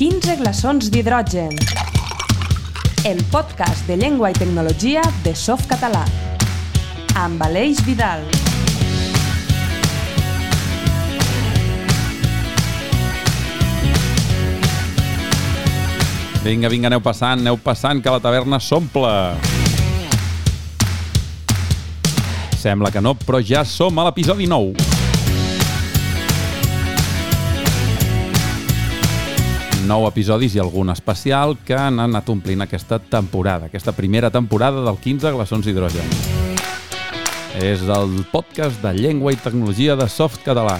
15 0.00 0.38
glaçons 0.40 0.86
d'hidrogen. 0.88 1.50
El 3.04 3.18
podcast 3.28 3.84
de 3.84 3.98
llengua 4.00 4.30
i 4.32 4.36
tecnologia 4.38 5.02
de 5.20 5.34
Softcatalà. 5.36 6.06
Amb 7.20 7.42
Aleix 7.44 7.82
Vidal. 7.84 8.24
Vinga, 16.46 16.72
vinga, 16.72 16.88
aneu 16.88 17.04
passant, 17.04 17.44
aneu 17.44 17.60
passant, 17.60 18.00
que 18.00 18.08
la 18.08 18.22
taverna 18.24 18.56
s'omple. 18.56 19.12
Sembla 22.56 22.88
que 22.88 23.04
no, 23.04 23.12
però 23.20 23.44
ja 23.44 23.66
som 23.68 24.00
a 24.00 24.08
l'episodi 24.08 24.48
9. 24.48 24.89
Nou 29.90 30.04
episodis 30.06 30.52
i 30.54 30.60
algun 30.62 30.92
especial 30.92 31.56
que 31.66 31.74
han 31.74 31.96
anat 31.98 32.28
omplint 32.30 32.62
aquesta 32.62 33.00
temporada, 33.02 33.66
aquesta 33.66 33.90
primera 33.90 34.28
temporada 34.30 34.84
del 34.86 35.00
15 35.02 35.32
glaçons 35.34 35.66
d'hidrogen. 35.66 36.06
És 37.58 37.82
el 37.82 38.20
podcast 38.30 38.78
de 38.84 38.92
llengua 38.94 39.34
i 39.34 39.40
tecnologia 39.42 39.96
de 39.98 40.06
Soft 40.06 40.44
Català. 40.46 40.76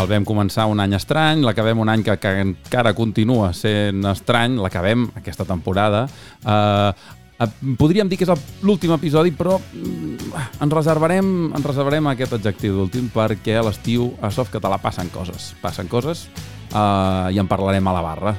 El 0.00 0.08
vam 0.08 0.24
començar 0.28 0.66
un 0.68 0.80
any 0.80 0.94
estrany, 0.96 1.40
l'acabem 1.44 1.80
un 1.80 1.88
any 1.92 2.04
que, 2.04 2.18
que 2.20 2.34
encara 2.44 2.92
continua 2.96 3.54
sent 3.56 4.04
estrany, 4.12 4.60
l'acabem 4.60 5.08
aquesta 5.16 5.48
temporada. 5.48 6.06
Uh, 6.44 6.92
podríem 7.78 8.08
dir 8.08 8.18
que 8.20 8.26
és 8.28 8.46
l'últim 8.66 8.92
episodi, 8.92 9.32
però 9.32 9.56
uh, 9.56 10.42
ens 10.60 10.74
reservarem, 10.74 11.50
ens 11.56 11.66
reservarem 11.66 12.10
aquest 12.10 12.36
adjectiu 12.36 12.76
d'últim 12.76 13.08
perquè 13.12 13.56
a 13.60 13.64
l'estiu 13.64 14.10
a 14.20 14.32
Softcatalà 14.34 14.80
passen 14.82 15.08
coses. 15.14 15.54
Passen 15.62 15.88
coses 15.88 16.26
uh, 16.74 17.30
i 17.32 17.40
en 17.40 17.48
parlarem 17.48 17.86
a 17.88 17.96
la 17.96 18.04
barra. 18.04 18.34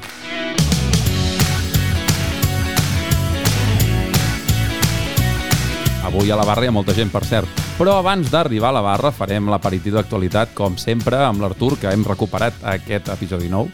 Avui 6.12 6.32
a 6.32 6.36
la 6.36 6.46
barra 6.46 6.66
hi 6.66 6.68
ha 6.68 6.76
molta 6.76 6.96
gent, 6.98 7.12
per 7.14 7.24
cert. 7.26 7.62
Però 7.78 7.96
abans 7.98 8.30
d'arribar 8.34 8.70
a 8.70 8.78
la 8.78 8.84
barra 8.86 9.14
farem 9.16 9.48
l'aperitiu 9.50 9.96
d'actualitat, 9.96 10.54
com 10.58 10.78
sempre, 10.82 11.22
amb 11.24 11.42
l'Artur, 11.42 11.78
que 11.80 11.94
hem 11.94 12.06
recuperat 12.06 12.62
aquest 12.76 13.14
episodi 13.16 13.50
nou. 13.50 13.70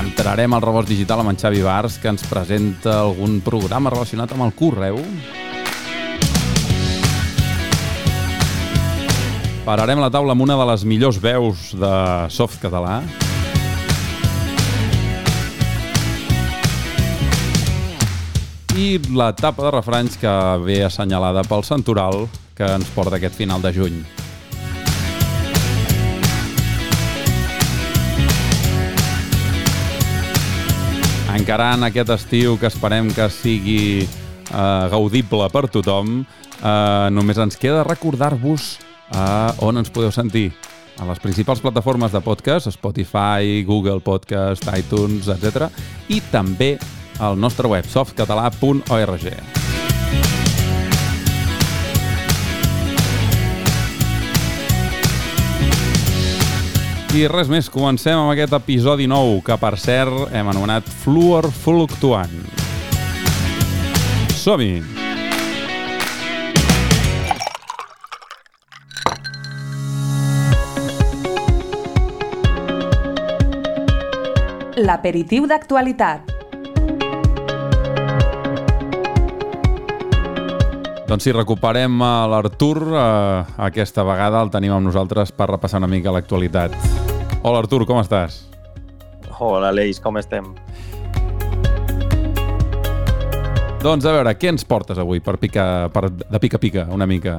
Entrarem 0.00 0.54
al 0.56 0.62
rebost 0.64 0.88
digital 0.88 1.20
amb 1.20 1.34
en 1.34 1.36
Xavi 1.36 1.60
Bars, 1.60 1.98
que 2.00 2.08
ens 2.08 2.24
presenta 2.24 3.02
algun 3.02 3.42
programa 3.44 3.92
relacionat 3.92 4.32
amb 4.32 4.46
el 4.46 4.54
correu. 4.56 4.96
Pararem 9.66 10.00
la 10.00 10.08
taula 10.08 10.32
amb 10.32 10.46
una 10.46 10.56
de 10.56 10.70
les 10.72 10.86
millors 10.88 11.20
veus 11.20 11.74
de 11.76 11.96
soft 12.32 12.62
català. 12.64 13.02
i 18.80 18.96
la 19.12 19.32
tapa 19.36 19.66
de 19.66 19.70
refranys 19.74 20.16
que 20.16 20.32
ve 20.64 20.78
assenyalada 20.86 21.42
pel 21.44 21.66
Santoral 21.66 22.22
que 22.56 22.70
ens 22.78 22.88
porta 22.94 23.18
aquest 23.18 23.36
final 23.36 23.60
de 23.60 23.74
juny. 23.76 24.00
Encarant 31.40 31.86
aquest 31.86 32.10
estiu 32.12 32.58
que 32.60 32.68
esperem 32.68 33.08
que 33.16 33.24
sigui 33.32 34.02
eh, 34.04 34.86
gaudible 34.92 35.46
per 35.48 35.70
tothom, 35.72 36.18
eh, 36.20 37.06
només 37.16 37.40
ens 37.40 37.56
queda 37.56 37.86
recordar-vos 37.86 38.74
eh, 38.76 39.64
on 39.64 39.80
ens 39.80 39.88
podeu 39.88 40.12
sentir 40.12 40.50
a 41.00 41.08
les 41.08 41.22
principals 41.22 41.64
plataformes 41.64 42.12
de 42.12 42.20
podcast, 42.20 42.68
Spotify, 42.76 43.64
Google 43.64 44.04
Podcast, 44.04 44.68
iTunes, 44.76 45.32
etc. 45.32 45.70
I 46.12 46.20
també 46.28 46.74
al 47.24 47.40
nostre 47.40 47.72
web 47.72 47.88
softcatalà.org. 47.88 49.69
I 57.10 57.24
res 57.26 57.48
més, 57.50 57.66
comencem 57.66 58.14
amb 58.14 58.30
aquest 58.30 58.52
episodi 58.54 59.08
nou, 59.10 59.40
que 59.42 59.56
per 59.58 59.72
cert 59.82 60.30
hem 60.30 60.46
anomenat 60.46 60.86
Fluor 60.86 61.48
Fluctuant. 61.50 62.30
Som-hi! 64.38 64.78
L'aperitiu 74.78 75.50
d'actualitat. 75.50 76.30
Doncs 81.10 81.26
si 81.26 81.34
recuperem 81.34 81.98
l'Artur, 82.30 82.78
eh, 82.94 83.44
aquesta 83.66 84.06
vegada 84.06 84.46
el 84.46 84.54
tenim 84.54 84.78
amb 84.78 84.86
nosaltres 84.86 85.34
per 85.34 85.50
repassar 85.56 85.82
una 85.82 85.90
mica 85.90 86.14
l'actualitat. 86.14 86.99
Hola 87.42 87.62
Artur, 87.62 87.86
com 87.88 88.00
estàs? 88.00 88.42
Hola 89.40 89.70
Aleix, 89.72 90.00
com 90.04 90.18
estem? 90.20 90.50
Doncs 93.80 94.04
a 94.04 94.12
veure, 94.12 94.34
què 94.36 94.50
ens 94.52 94.66
portes 94.68 94.98
avui 95.00 95.22
per 95.24 95.38
pica, 95.40 95.64
per, 95.94 96.10
de 96.12 96.40
pica-pica 96.42 96.84
una 96.92 97.06
mica? 97.08 97.38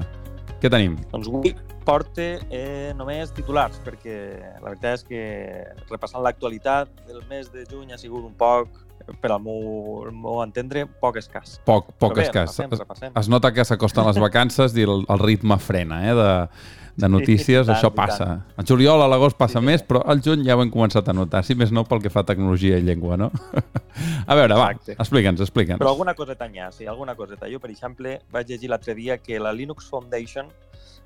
Què 0.62 0.70
tenim? 0.74 0.96
Doncs 1.12 1.30
avui 1.30 1.54
porte 1.86 2.26
eh, 2.54 2.92
només 2.98 3.32
titulars, 3.34 3.78
perquè 3.86 4.16
la 4.62 4.72
veritat 4.72 5.00
és 5.00 5.06
que 5.06 5.22
repassant 5.90 6.22
l'actualitat 6.26 6.90
del 7.10 7.22
mes 7.30 7.50
de 7.54 7.66
juny 7.70 7.94
ha 7.94 8.02
sigut 8.02 8.26
un 8.26 8.34
poc, 8.38 8.74
per 9.22 9.32
al 9.34 9.42
meu, 9.42 10.02
el 10.10 10.18
meu 10.18 10.42
entendre, 10.42 10.88
poc 11.02 11.18
escàs. 11.22 11.60
Poc, 11.66 11.94
poc 12.02 12.18
bé, 12.18 12.26
escàs. 12.28 12.54
repassem, 12.58 12.74
Es, 12.74 12.82
repassem. 12.86 13.16
es 13.22 13.30
nota 13.34 13.54
que 13.54 13.66
s'acosten 13.66 14.06
les 14.10 14.22
vacances 14.22 14.78
i 14.78 14.86
el, 14.86 15.06
el 15.10 15.22
ritme 15.22 15.58
frena, 15.62 16.04
eh, 16.10 16.14
de, 16.18 16.30
de 17.02 17.10
notícies, 17.10 17.66
i 17.66 17.68
tant, 17.68 17.76
això 17.76 17.90
passa. 17.94 18.28
El 18.62 18.68
juliol, 18.70 19.02
a 19.04 19.08
l'agost 19.12 19.38
passa 19.40 19.60
Sí, 19.60 19.66
sí. 19.66 19.66
més, 19.72 19.84
però 19.88 20.04
al 20.06 20.22
juny 20.24 20.46
ja 20.48 20.56
ho 20.56 20.62
hem 20.64 20.72
començat 20.74 21.08
a 21.10 21.14
notar, 21.18 21.44
si 21.44 21.56
més 21.58 21.72
no 21.74 21.84
pel 21.90 22.02
que 22.04 22.10
fa 22.14 22.22
a 22.24 22.28
tecnologia 22.30 22.78
i 22.78 22.86
llengua, 22.86 23.18
no? 23.18 23.32
a 24.28 24.36
veure, 24.38 24.56
va, 24.56 24.70
explica'ns, 24.96 25.42
explica'ns. 25.42 25.80
Però 25.82 25.92
alguna 25.92 26.14
coseta 26.18 26.48
n'hi 26.48 26.62
ha, 26.64 26.70
sí, 26.72 26.86
alguna 26.88 27.16
coseta. 27.20 27.50
Jo, 27.52 27.60
per 27.60 27.72
exemple, 27.74 28.20
vaig 28.32 28.48
llegir 28.54 28.70
l'altre 28.72 28.96
dia 28.96 29.18
que 29.20 29.40
la 29.40 29.52
Linux 29.54 29.90
Foundation 29.90 30.48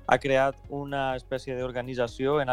ha 0.06 0.18
creat 0.22 0.54
una 0.70 1.16
espècie 1.16 1.56
d'organització 1.58 2.40
en, 2.44 2.52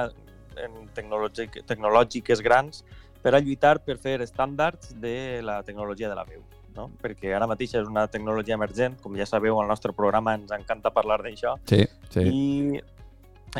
en 0.58 0.80
tecnològic, 0.96 1.60
tecnològiques 1.70 2.42
grans 2.42 2.84
per 3.24 3.36
a 3.36 3.40
lluitar 3.40 3.78
per 3.86 4.00
fer 4.02 4.18
estàndards 4.26 4.96
de 5.00 5.42
la 5.46 5.62
tecnologia 5.64 6.10
de 6.10 6.16
la 6.18 6.26
veu. 6.26 6.42
No? 6.74 6.88
Perquè 7.04 7.30
ara 7.38 7.46
mateix 7.46 7.76
és 7.78 7.86
una 7.86 8.08
tecnologia 8.10 8.56
emergent, 8.58 8.96
com 9.04 9.14
ja 9.16 9.28
sabeu, 9.30 9.60
al 9.62 9.68
nostre 9.70 9.94
programa 9.94 10.34
ens 10.34 10.50
encanta 10.56 10.90
parlar 10.90 11.20
d'això, 11.22 11.54
Sí, 11.70 11.84
sí. 12.10 12.24
i 12.26 12.82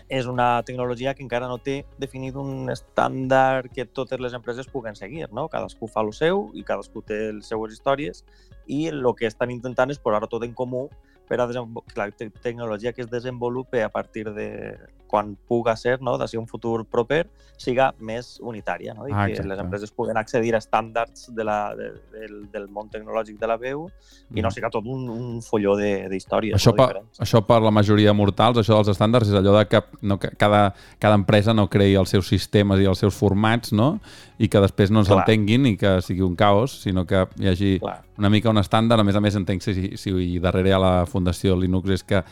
és 0.08 0.26
una 0.26 0.64
tecnologia 0.64 1.14
que 1.14 1.24
encara 1.24 1.48
no 1.48 1.60
té 1.62 1.84
definit 2.02 2.36
un 2.40 2.70
estàndard 2.74 3.72
que 3.74 3.86
totes 3.86 4.20
les 4.20 4.34
empreses 4.34 4.68
puguen 4.68 4.96
seguir, 4.96 5.28
no? 5.32 5.48
Cadascú 5.50 5.88
fa 5.88 6.02
el 6.02 6.14
seu 6.18 6.50
i 6.54 6.64
cadascú 6.66 7.04
té 7.06 7.20
les 7.34 7.50
seues 7.50 7.74
històries 7.74 8.24
i 8.68 8.88
el 8.90 9.06
que 9.18 9.28
estan 9.28 9.52
intentant 9.52 9.92
és 9.92 10.02
posar 10.02 10.24
tot 10.28 10.44
en 10.44 10.54
comú 10.54 10.88
per 11.28 11.40
a 11.40 11.48
la 11.48 12.12
te 12.12 12.30
tecnologia 12.30 12.94
que 12.94 13.02
es 13.02 13.10
desenvolupe 13.10 13.84
a 13.84 13.90
partir 13.90 14.32
de 14.34 14.78
quan 15.14 15.36
puga 15.48 15.76
ser, 15.78 16.00
no? 16.02 16.16
d'ací 16.18 16.40
un 16.42 16.48
futur 16.50 16.88
proper, 16.90 17.28
siga 17.62 17.92
més 18.02 18.40
unitària 18.42 18.96
no? 18.98 19.06
i 19.08 19.12
Ah, 19.14 19.28
que 19.30 19.44
les 19.46 19.60
empreses 19.62 19.92
puguen 19.94 20.18
accedir 20.18 20.56
a 20.56 20.58
estàndards 20.58 21.28
de 21.36 21.44
la, 21.46 21.76
de, 21.78 21.92
del, 22.16 22.48
del 22.52 22.66
món 22.74 22.90
tecnològic 22.90 23.38
de 23.38 23.46
la 23.48 23.58
veu 23.62 23.86
i 24.34 24.42
no 24.42 24.50
siga 24.50 24.72
tot 24.74 24.88
un, 24.90 25.06
un 25.14 25.42
folló 25.46 25.76
de- 25.78 26.08
d'històries 26.10 26.56
Mm. 26.56 26.58
Això, 26.58 26.74
no? 26.74 26.88
diferents. 26.88 27.20
això 27.22 27.44
per 27.46 27.60
la 27.62 27.70
majoria 27.72 28.10
de 28.10 28.18
mortals, 28.18 28.58
això 28.58 28.80
dels 28.80 28.90
estàndards, 28.96 29.30
és 29.30 29.38
allò 29.38 29.54
de 29.60 29.68
que, 29.70 29.84
no, 30.02 30.18
que 30.18 30.32
cada, 30.36 30.74
cada 31.00 31.16
empresa 31.20 31.54
no 31.54 31.68
creï 31.70 31.94
els 32.00 32.10
seus 32.10 32.28
sistemes 32.28 32.82
i 32.82 32.86
els 32.90 32.98
seus 33.00 33.14
formats, 33.14 33.72
no? 33.72 34.00
I 34.42 34.50
que 34.50 34.60
després 34.66 34.90
no 34.90 35.04
Clar. 35.04 35.20
s'entenguin 35.22 35.68
i 35.70 35.76
que 35.78 36.00
sigui 36.02 36.26
un 36.26 36.34
caos, 36.36 36.80
sinó 36.82 37.06
que 37.06 37.28
hi 37.40 37.48
hagi 37.54 37.72
Clar. 37.80 38.00
una 38.18 38.30
mica 38.34 38.50
un 38.50 38.58
estàndard. 38.58 39.02
A 39.02 39.04
més 39.06 39.16
a 39.16 39.22
més, 39.22 39.36
entenc 39.38 39.62
si, 39.62 39.92
si 39.96 40.40
darrere 40.42 40.70
hi 40.70 40.74
ha 40.74 40.80
la 40.82 41.06
Fundació 41.06 41.56
Linux 41.56 41.90
és 42.00 42.04
que, 42.04 42.24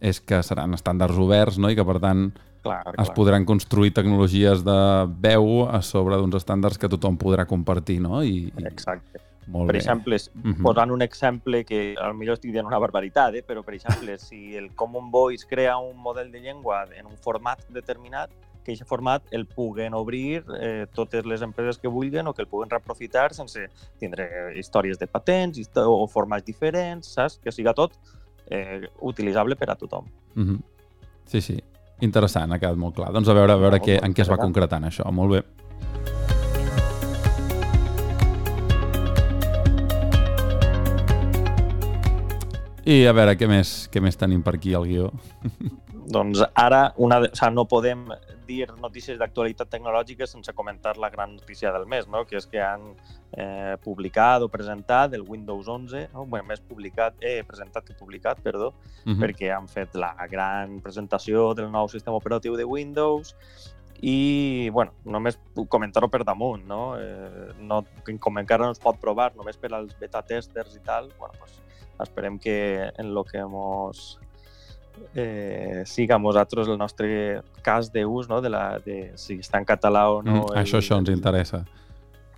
és 0.00 0.20
que 0.20 0.42
seran 0.42 0.74
estàndards 0.74 1.16
oberts, 1.18 1.58
no? 1.58 1.70
I 1.70 1.76
que, 1.76 1.84
per 1.84 1.98
tant, 2.00 2.30
Clar, 2.62 2.82
es 2.88 2.94
clar. 3.08 3.14
podran 3.14 3.44
construir 3.46 3.92
tecnologies 3.94 4.64
de 4.66 5.06
veu 5.22 5.68
a 5.70 5.80
sobre 5.82 6.16
d'uns 6.18 6.34
estàndards 6.34 6.78
que 6.78 6.88
tothom 6.90 7.16
podrà 7.18 7.46
compartir, 7.46 8.00
no? 8.00 8.22
I, 8.24 8.50
i 8.56 8.66
Exacte. 8.66 9.20
molt 9.46 9.68
Per 9.68 9.76
bé. 9.76 9.78
exemple, 9.78 10.16
Mhm. 10.34 10.62
posant 10.62 10.90
un 10.90 11.02
exemple 11.02 11.64
que 11.64 11.94
potser 11.94 12.32
estic 12.32 12.50
dient 12.52 12.66
una 12.66 12.78
barbaritat, 12.78 13.34
eh? 13.36 13.44
però 13.46 13.62
per 13.62 13.74
exemple, 13.74 14.18
si 14.18 14.56
el 14.56 14.72
Common 14.74 15.10
Voice 15.12 15.46
crea 15.48 15.76
un 15.78 15.96
model 15.96 16.32
de 16.32 16.40
llengua 16.40 16.84
en 16.98 17.06
un 17.06 17.16
format 17.16 17.60
determinat, 17.68 18.30
que 18.64 18.72
aquest 18.72 18.88
format 18.88 19.22
el 19.30 19.46
puguen 19.46 19.94
obrir 19.94 20.42
eh, 20.60 20.86
totes 20.92 21.24
les 21.24 21.40
empreses 21.40 21.78
que 21.78 21.86
vulguin 21.86 22.26
o 22.26 22.34
que 22.34 22.42
el 22.42 22.48
puguen 22.48 22.68
reaprofitar 22.68 23.32
sense 23.32 23.68
tindre 24.00 24.58
històries 24.58 24.98
de 24.98 25.06
patents 25.06 25.70
o 25.76 26.08
formats 26.08 26.44
diferents, 26.44 27.06
saps? 27.14 27.38
Que 27.38 27.52
siga 27.52 27.72
tot 27.72 27.92
eh, 28.50 28.88
utilitzable 29.00 29.56
per 29.56 29.70
a 29.70 29.76
tothom. 29.76 30.06
Mm 30.34 30.44
-hmm. 30.44 30.62
Sí, 31.26 31.40
sí. 31.40 31.62
Interessant, 32.00 32.52
ha 32.52 32.58
quedat 32.58 32.76
molt 32.76 32.94
clar. 32.94 33.12
Doncs 33.12 33.28
a 33.28 33.34
veure, 33.34 33.52
a 33.52 33.56
veure 33.56 33.78
no, 33.78 33.84
què, 33.84 34.04
en 34.04 34.12
què 34.14 34.20
es 34.22 34.30
va 34.30 34.36
concretant 34.36 34.84
això. 34.84 35.10
Molt 35.12 35.32
bé. 35.32 35.42
I 42.84 43.06
a 43.06 43.12
veure, 43.12 43.34
què 43.34 43.48
més, 43.48 43.88
què 43.90 44.00
més 44.00 44.16
tenim 44.16 44.42
per 44.42 44.54
aquí 44.54 44.74
al 44.74 44.84
guió? 44.84 45.10
Doncs 46.06 46.42
ara 46.54 46.92
una 47.02 47.18
o 47.18 47.28
sigui, 47.28 47.52
no 47.54 47.64
podem 47.66 48.06
dir 48.46 48.68
notícies 48.78 49.18
d'actualitat 49.18 49.70
tecnològica 49.72 50.26
sense 50.30 50.52
comentar 50.54 50.94
la 51.02 51.10
gran 51.10 51.34
notícia 51.34 51.72
del 51.74 51.86
mes, 51.90 52.06
no? 52.06 52.24
que 52.26 52.38
és 52.38 52.46
que 52.46 52.60
han 52.62 52.92
eh, 53.32 53.74
publicat 53.82 54.44
o 54.46 54.48
presentat 54.52 55.14
el 55.18 55.24
Windows 55.26 55.66
11, 55.68 56.08
no? 56.14 56.26
bueno, 56.26 56.46
més 56.46 56.62
publicat, 56.62 57.18
eh, 57.20 57.42
presentat 57.46 57.84
que 57.84 57.98
publicat, 57.98 58.40
perdó, 58.42 58.68
uh 58.68 59.10
-huh. 59.10 59.18
perquè 59.18 59.50
han 59.56 59.66
fet 59.68 59.94
la 59.94 60.14
gran 60.30 60.80
presentació 60.80 61.54
del 61.54 61.70
nou 61.70 61.88
sistema 61.88 62.16
operatiu 62.16 62.56
de 62.56 62.64
Windows 62.64 63.34
i, 64.00 64.68
bueno, 64.70 64.92
només 65.04 65.38
comentar-ho 65.68 66.08
per 66.08 66.22
damunt, 66.24 66.66
no? 66.66 66.98
Eh, 67.00 67.52
no? 67.58 67.84
Com 68.20 68.38
encara 68.38 68.66
no 68.66 68.72
es 68.72 68.78
pot 68.78 68.98
provar, 69.00 69.34
només 69.36 69.56
per 69.56 69.72
als 69.72 69.96
beta 69.98 70.22
testers 70.22 70.76
i 70.76 70.80
tal, 70.80 71.10
bueno, 71.18 71.34
pues, 71.38 71.62
esperem 72.00 72.38
que 72.38 72.92
en 72.98 73.14
lo 73.14 73.24
que 73.24 73.42
mos 73.44 74.18
eh, 75.14 75.82
siga 75.86 76.18
nosaltres 76.18 76.68
el 76.68 76.78
nostre 76.78 77.42
cas 77.62 77.90
d'ús, 77.92 78.28
no? 78.28 78.40
de, 78.40 78.50
la, 78.50 78.78
de 78.84 79.12
si 79.16 79.38
està 79.40 79.58
en 79.58 79.66
català 79.68 80.06
o 80.12 80.22
no. 80.22 80.42
Mm, 80.42 80.52
el, 80.52 80.60
això, 80.62 80.80
això 80.82 80.98
ens 81.00 81.10
interessa. 81.12 81.64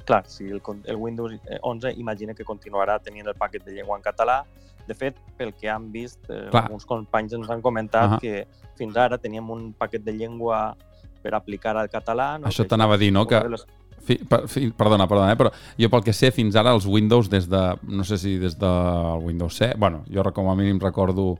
Clar, 0.08 0.22
si 0.30 0.48
el, 0.48 0.62
el 0.84 0.96
Windows 0.96 1.34
11 1.60 1.92
imagina 2.00 2.34
que 2.34 2.46
continuarà 2.46 2.98
tenint 3.02 3.26
el 3.28 3.36
paquet 3.36 3.64
de 3.66 3.74
llengua 3.76 3.98
en 3.98 4.04
català. 4.06 4.42
De 4.88 4.94
fet, 4.96 5.18
pel 5.36 5.52
que 5.52 5.68
han 5.68 5.90
vist, 5.92 6.22
eh, 6.30 6.46
alguns 6.52 6.86
companys 6.88 7.34
ens 7.36 7.50
han 7.50 7.60
comentat 7.60 8.06
uh 8.06 8.14
-huh. 8.14 8.20
que 8.20 8.46
fins 8.78 8.96
ara 8.96 9.18
teníem 9.18 9.50
un 9.50 9.72
paquet 9.72 10.02
de 10.02 10.12
llengua 10.12 10.76
per 11.22 11.34
aplicar 11.34 11.76
al 11.76 11.90
català. 11.90 12.38
No? 12.38 12.46
Això 12.46 12.66
t'anava 12.66 12.94
a 12.94 12.98
dir, 12.98 13.12
no? 13.12 13.26
Que, 13.26 13.42
les... 13.48 13.66
Fi, 14.08 14.16
per, 14.24 14.46
fi, 14.48 14.70
perdona, 14.70 15.06
perdona, 15.06 15.32
eh? 15.32 15.36
però 15.36 15.50
jo 15.76 15.90
pel 15.90 16.02
que 16.02 16.14
sé, 16.16 16.30
fins 16.30 16.56
ara 16.56 16.72
els 16.72 16.86
Windows 16.86 17.28
des 17.28 17.48
de, 17.50 17.76
no 17.82 18.04
sé 18.04 18.16
si 18.16 18.38
des 18.38 18.56
del 18.56 19.20
Windows 19.20 19.54
7, 19.58 19.76
bueno, 19.76 20.04
jo 20.08 20.22
com 20.32 20.48
a 20.48 20.54
mínim 20.54 20.78
recordo 20.80 21.38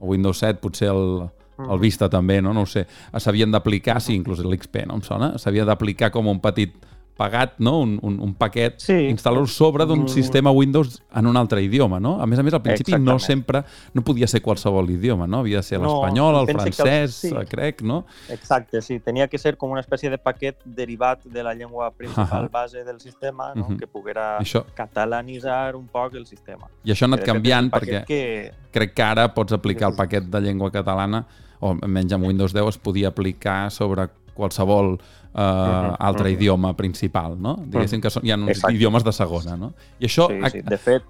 o 0.00 0.10
Windows 0.10 0.42
7, 0.42 0.58
potser 0.64 0.90
el, 0.90 1.28
el 1.68 1.80
Vista 1.82 2.08
també, 2.12 2.40
no? 2.42 2.54
No 2.56 2.64
ho 2.64 2.70
sé. 2.70 2.86
S'havien 3.16 3.52
d'aplicar, 3.52 4.00
sí, 4.02 4.16
inclús 4.18 4.42
l'XP, 4.44 4.82
no 4.88 4.98
em 4.98 5.04
sona? 5.06 5.34
S'havia 5.38 5.68
d'aplicar 5.68 6.10
com 6.14 6.28
un 6.32 6.40
petit 6.42 6.74
pagat, 7.16 7.58
no? 7.58 7.80
un, 7.80 7.98
un, 8.02 8.18
un 8.20 8.32
paquet, 8.34 8.78
sí. 8.80 8.94
instal·lar-ho 9.10 9.48
sobre 9.50 9.84
d'un 9.84 10.04
mm. 10.04 10.12
sistema 10.12 10.50
Windows 10.50 11.02
en 11.16 11.26
un 11.26 11.36
altre 11.36 11.62
idioma, 11.62 12.00
no? 12.00 12.14
A 12.22 12.26
més 12.30 12.40
a 12.40 12.44
més, 12.46 12.54
al 12.56 12.62
principi 12.64 12.94
Exactament. 12.94 13.10
no 13.10 13.18
sempre, 13.20 13.62
no 13.92 14.04
podia 14.06 14.28
ser 14.30 14.40
qualsevol 14.40 14.88
idioma, 14.94 15.26
no? 15.28 15.42
Havia 15.44 15.60
de 15.60 15.66
ser 15.68 15.80
l'espanyol, 15.82 16.38
no, 16.38 16.40
el 16.46 16.54
francès, 16.54 17.18
el, 17.28 17.34
sí. 17.34 17.50
crec, 17.50 17.82
no? 17.84 18.04
Exacte, 18.32 18.80
sí. 18.80 19.00
Tenia 19.04 19.28
que 19.28 19.38
ser 19.38 19.56
com 19.60 19.74
una 19.74 19.84
espècie 19.84 20.08
de 20.12 20.16
paquet 20.16 20.56
derivat 20.64 21.26
de 21.26 21.44
la 21.44 21.54
llengua 21.54 21.90
principal 21.90 22.48
-huh. 22.48 22.50
base 22.50 22.84
del 22.84 23.00
sistema, 23.00 23.52
no? 23.54 23.62
Uh 23.62 23.68
-huh. 23.70 23.78
que 23.78 23.86
poguera 23.86 24.38
això... 24.38 24.64
catalanitzar 24.74 25.76
un 25.76 25.88
poc 25.88 26.14
el 26.14 26.26
sistema. 26.26 26.68
I 26.84 26.92
això 26.92 27.04
ha 27.04 27.12
anat 27.12 27.24
canviant 27.24 27.70
perquè 27.70 28.04
que... 28.04 28.52
crec 28.70 28.94
que 28.94 29.02
ara 29.02 29.34
pots 29.34 29.52
aplicar 29.52 29.90
el 29.90 29.96
paquet 29.96 30.24
de 30.24 30.40
llengua 30.40 30.70
catalana 30.70 31.26
o 31.60 31.74
menys 31.74 32.12
amb 32.16 32.24
Windows 32.24 32.54
10 32.56 32.68
es 32.68 32.78
podia 32.78 33.08
aplicar 33.08 33.70
sobre 33.70 34.08
qualsevol 34.34 34.92
uh, 34.94 34.96
uh 34.96 35.40
-huh, 35.40 35.96
altre 35.98 36.28
uh 36.28 36.30
-huh. 36.30 36.38
idioma 36.38 36.74
principal, 36.76 37.38
no? 37.40 37.56
Diguéssim 37.66 38.00
que 38.00 38.10
són, 38.10 38.26
hi 38.26 38.32
ha 38.32 38.36
uns 38.36 38.50
Exacte. 38.50 38.74
idiomes 38.74 39.04
de 39.04 39.12
segona, 39.12 39.56
no? 39.56 39.72
I 39.98 40.06
això... 40.06 40.28
Sí, 40.28 40.50
sí. 40.50 40.62
De 40.62 40.78
fet, 40.78 41.02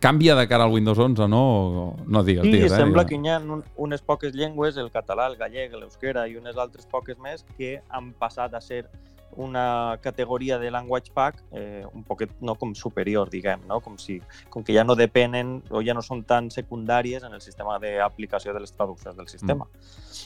canvia 0.00 0.34
de 0.34 0.46
cara 0.48 0.64
al 0.64 0.72
Windows 0.72 0.98
11, 0.98 1.28
no? 1.28 1.96
No 2.06 2.22
digues, 2.24 2.44
sí, 2.44 2.50
digues, 2.50 2.72
eh? 2.72 2.76
sembla 2.76 3.06
que 3.06 3.16
hi 3.16 3.28
ha 3.28 3.38
un, 3.38 3.64
unes 3.76 4.02
poques 4.02 4.34
llengües, 4.34 4.76
el 4.76 4.90
català, 4.90 5.26
el 5.26 5.36
gallec, 5.36 5.72
l'euskera 5.72 6.26
i 6.28 6.36
unes 6.36 6.56
altres 6.56 6.86
poques 6.86 7.18
més, 7.18 7.44
que 7.56 7.80
han 7.88 8.12
passat 8.12 8.54
a 8.54 8.60
ser 8.60 8.90
una 9.36 9.98
categoria 10.02 10.58
de 10.58 10.70
language 10.70 11.12
pack 11.14 11.42
eh, 11.52 11.84
un 11.92 12.04
poquet 12.04 12.30
no 12.40 12.54
com 12.54 12.74
superior, 12.74 13.30
diguem, 13.30 13.60
no? 13.68 13.80
Com, 13.80 13.98
si, 13.98 14.20
com 14.50 14.64
que 14.64 14.74
ja 14.74 14.84
no 14.84 14.96
depenen 14.96 15.56
o 15.70 15.82
ja 15.82 15.94
no 15.94 16.02
són 16.02 16.24
tan 16.24 16.50
secundàries 16.54 17.24
en 17.24 17.34
el 17.34 17.42
sistema 17.42 17.78
d'aplicació 17.82 18.54
de 18.54 18.64
les 18.64 18.72
traduccions 18.72 19.16
del 19.16 19.28
sistema. 19.28 19.66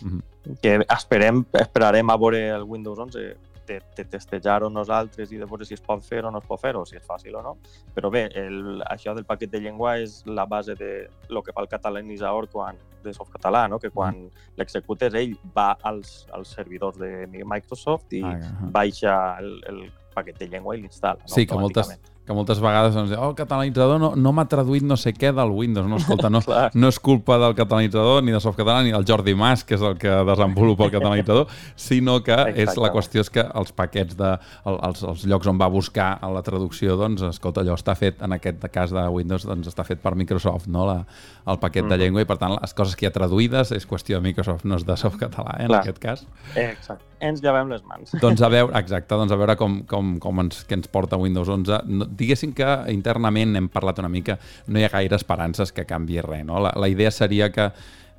Mm 0.03 0.09
-hmm. 0.09 0.57
Que 0.63 0.79
esperem, 0.89 1.45
esperarem 1.53 2.11
a 2.11 2.17
veure 2.17 2.49
el 2.49 2.63
Windows 2.63 2.99
11 2.99 3.37
de, 3.69 3.79
de 3.97 4.05
testejar-ho 4.09 4.71
nosaltres 4.73 5.33
i 5.33 5.41
de 5.41 5.47
veure 5.49 5.67
si 5.69 5.77
es 5.77 5.85
pot 5.85 6.03
fer 6.05 6.25
o 6.25 6.33
no 6.33 6.43
es 6.43 6.49
pot 6.49 6.61
fer, 6.61 6.75
o 6.77 6.85
si 6.89 6.99
és 6.99 7.07
fàcil 7.07 7.37
o 7.39 7.45
no. 7.45 7.55
Però 7.95 8.11
bé, 8.13 8.27
el, 8.41 8.83
això 8.89 9.15
del 9.17 9.27
paquet 9.29 9.53
de 9.53 9.63
llengua 9.65 9.99
és 10.03 10.23
la 10.27 10.47
base 10.49 10.77
de 10.79 10.93
lo 11.29 11.45
que 11.45 11.55
fa 11.55 11.65
el 11.65 11.71
catalanitzador 11.71 12.49
quan, 12.53 12.81
de 13.05 13.15
softcatalà, 13.15 13.67
no? 13.71 13.79
que 13.79 13.93
quan 13.95 14.25
mm. 14.25 14.51
l'executes 14.61 15.15
ell 15.19 15.37
va 15.57 15.71
als, 15.87 16.27
als 16.35 16.55
servidors 16.59 16.99
de 17.01 17.29
Microsoft 17.29 18.19
i 18.19 18.25
ah, 18.27 18.39
baixa 18.75 19.15
el, 19.43 19.59
el 19.71 19.83
paquet 20.15 20.39
de 20.41 20.49
llengua 20.51 20.77
i 20.77 20.83
l'instal·la. 20.83 21.23
No? 21.23 21.35
Sí, 21.35 21.47
que 21.47 21.59
moltes, 21.59 21.95
que 22.29 22.37
moltes 22.37 22.59
vegades 22.61 22.93
ens 22.93 23.09
diuen, 23.09 23.23
oh, 23.25 23.31
el 23.33 23.37
catalanitzador 23.39 23.97
no, 24.03 24.11
no 24.21 24.33
m'ha 24.37 24.45
traduït 24.51 24.85
no 24.85 24.99
sé 25.01 25.15
què 25.17 25.31
del 25.33 25.53
Windows. 25.57 25.89
No, 25.89 25.97
escolta, 25.97 26.29
no, 26.29 26.43
no 26.83 26.91
és 26.93 26.99
culpa 27.01 27.39
del 27.41 27.57
catalanitzador, 27.57 28.21
ni 28.25 28.35
de 28.35 28.41
Softcatalà, 28.45 28.83
ni 28.85 28.93
del 28.93 29.07
Jordi 29.09 29.33
Mas, 29.39 29.65
que 29.65 29.79
és 29.79 29.85
el 29.89 29.97
que 30.01 30.13
desenvolupa 30.29 30.85
el 30.85 30.93
catalanitzador, 30.93 31.49
sinó 31.89 32.19
que 32.27 32.37
és 32.53 32.77
la 32.77 32.93
qüestió 32.93 33.25
és 33.25 33.33
que 33.33 33.47
els 33.49 33.73
paquets 33.73 34.19
de 34.19 34.35
el, 34.69 34.77
els, 34.91 35.03
els 35.09 35.25
llocs 35.33 35.49
on 35.49 35.61
va 35.61 35.71
buscar 35.73 36.11
la 36.35 36.45
traducció, 36.45 36.99
doncs, 37.01 37.25
escolta, 37.31 37.65
allò 37.65 37.79
està 37.81 37.97
fet, 37.97 38.21
en 38.21 38.37
aquest 38.37 38.69
cas 38.75 38.93
de 38.93 39.09
Windows, 39.15 39.49
doncs 39.49 39.73
està 39.73 39.89
fet 39.89 40.05
per 40.05 40.13
Microsoft, 40.19 40.69
no? 40.69 40.85
La, 40.89 41.01
el 41.49 41.61
paquet 41.63 41.87
mm. 41.87 41.95
de 41.95 42.03
llengua, 42.05 42.27
i 42.27 42.29
per 42.29 42.37
tant, 42.41 42.59
les 42.59 42.77
coses 42.77 42.93
que 42.93 43.07
hi 43.07 43.11
ha 43.11 43.15
traduïdes 43.15 43.73
és 43.73 43.89
qüestió 43.89 44.21
de 44.21 44.29
Microsoft, 44.29 44.69
no 44.69 44.77
és 44.77 44.85
de 44.85 45.01
Softcatalà, 45.01 45.57
eh, 45.57 45.65
en 45.65 45.73
Clar. 45.73 45.85
aquest 45.87 46.03
cas. 46.03 46.27
Exacte. 46.55 47.05
Ens 47.19 47.41
llevem 47.43 47.71
les 47.73 47.83
mans. 47.83 48.13
Doncs 48.23 48.43
a 48.47 48.51
veure, 48.53 48.71
exacte, 48.79 49.17
doncs 49.19 49.33
a 49.35 49.39
veure 49.41 49.57
com, 49.59 49.81
com, 49.91 50.13
com 50.23 50.45
ens, 50.45 50.61
què 50.69 50.77
ens 50.79 50.91
porta 50.93 51.19
Windows 51.19 51.51
11. 51.51 51.81
No, 51.91 52.07
diguéssim 52.19 52.53
que 52.57 52.69
internament 52.93 53.57
hem 53.57 53.71
parlat 53.73 54.03
una 54.03 54.11
mica, 54.13 54.39
no 54.67 54.81
hi 54.81 54.87
ha 54.87 54.93
gaire 54.93 55.17
esperances 55.17 55.73
que 55.73 55.87
canvi 55.89 56.21
res. 56.25 56.45
No? 56.47 56.61
La, 56.63 56.75
la 56.77 56.91
idea 56.91 57.11
seria 57.15 57.51
que 57.55 57.71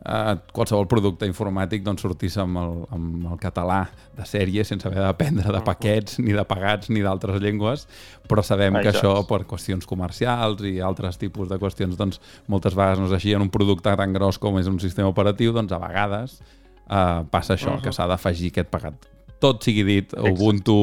eh, 0.05 0.35
qualsevol 0.55 0.87
producte 0.89 1.27
informàtic 1.29 1.83
doncs, 1.85 2.03
sortís 2.05 2.37
amb 2.41 2.59
el, 2.61 2.75
amb 2.95 3.27
el 3.33 3.41
català 3.41 3.81
de 4.17 4.27
sèrie 4.27 4.63
sense 4.67 4.87
haver 4.87 5.03
d'aprendre 5.03 5.51
de 5.55 5.61
paquets, 5.65 6.19
ni 6.23 6.35
de 6.35 6.45
pagats, 6.47 6.91
ni 6.93 7.03
d'altres 7.05 7.41
llengües, 7.43 7.85
però 8.29 8.43
sabem 8.45 8.79
que 8.79 8.93
això 8.93 9.15
per 9.29 9.43
qüestions 9.49 9.87
comercials 9.89 10.63
i 10.67 10.79
altres 10.85 11.19
tipus 11.21 11.51
de 11.51 11.59
qüestions 11.61 11.99
doncs, 11.99 12.21
moltes 12.47 12.77
vegades 12.77 13.01
no 13.01 13.09
és 13.09 13.17
així. 13.19 13.35
En 13.35 13.45
un 13.45 13.53
producte 13.53 13.95
tan 13.99 14.15
gros 14.15 14.39
com 14.41 14.59
és 14.59 14.71
un 14.71 14.79
sistema 14.81 15.11
operatiu, 15.11 15.53
doncs 15.55 15.75
a 15.75 15.81
vegades 15.81 16.39
eh, 16.39 17.23
passa 17.31 17.55
això, 17.55 17.75
uh 17.75 17.77
-huh. 17.77 17.83
que 17.83 17.93
s'ha 17.93 18.07
d'afegir 18.07 18.51
aquest 18.53 18.69
pagat 18.69 19.18
tot 19.39 19.63
sigui 19.63 19.85
dit, 19.87 20.11
Exacte. 20.13 20.31
Ubuntu, 20.31 20.77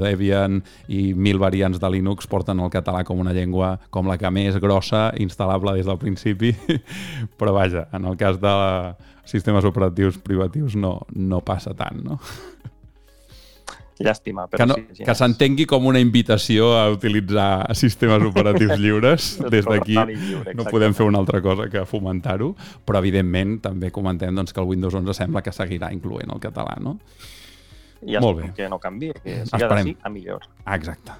Debian 0.00 0.60
i 0.88 1.10
mil 1.14 1.40
variants 1.42 1.80
de 1.82 1.90
Linux 1.90 2.30
porten 2.30 2.62
el 2.62 2.72
català 2.72 3.02
com 3.06 3.20
una 3.22 3.34
llengua 3.36 3.76
com 3.90 4.08
la 4.08 4.18
que 4.20 4.30
més 4.30 4.58
grossa, 4.62 5.10
instal·lable 5.22 5.74
des 5.76 5.86
del 5.88 5.98
principi, 6.00 6.54
però 7.38 7.54
vaja, 7.56 7.88
en 7.96 8.06
el 8.06 8.18
cas 8.20 8.40
de 8.42 8.56
sistemes 9.26 9.66
operatius 9.66 10.20
privatius 10.22 10.76
no, 10.78 11.00
no 11.12 11.42
passa 11.42 11.74
tant, 11.74 12.04
no? 12.06 12.20
Llàstima, 13.96 14.44
però 14.50 14.60
que 14.60 14.66
no, 14.68 14.74
sí. 14.92 15.04
Que 15.06 15.14
s'entengui 15.16 15.64
com 15.68 15.86
una 15.88 16.00
invitació 16.02 16.74
a 16.76 16.82
utilitzar 16.92 17.72
sistemes 17.78 18.26
operatius 18.28 18.74
lliures. 18.82 19.28
Des 19.52 19.64
d'aquí 19.64 19.96
no 19.96 20.66
podem 20.68 20.92
fer 20.96 21.06
una 21.08 21.22
altra 21.22 21.40
cosa 21.40 21.70
que 21.72 21.86
fomentar-ho, 21.88 22.50
però 22.84 23.00
evidentment 23.00 23.56
també 23.64 23.90
comentem 23.94 24.36
doncs, 24.36 24.52
que 24.52 24.60
el 24.60 24.68
Windows 24.68 24.98
11 25.00 25.16
sembla 25.16 25.40
que 25.40 25.54
seguirà 25.56 25.88
incloent 25.96 26.34
el 26.34 26.42
català, 26.44 26.76
no? 26.82 26.98
I 28.02 28.18
Molt 28.20 28.42
bé. 28.42 28.50
que 28.56 28.68
no 28.68 28.78
canvi, 28.78 29.12
que 29.22 29.44
siga 29.46 29.70
d'ací 29.72 29.96
a 30.02 30.12
millor. 30.12 30.44
Exacte. 30.66 31.16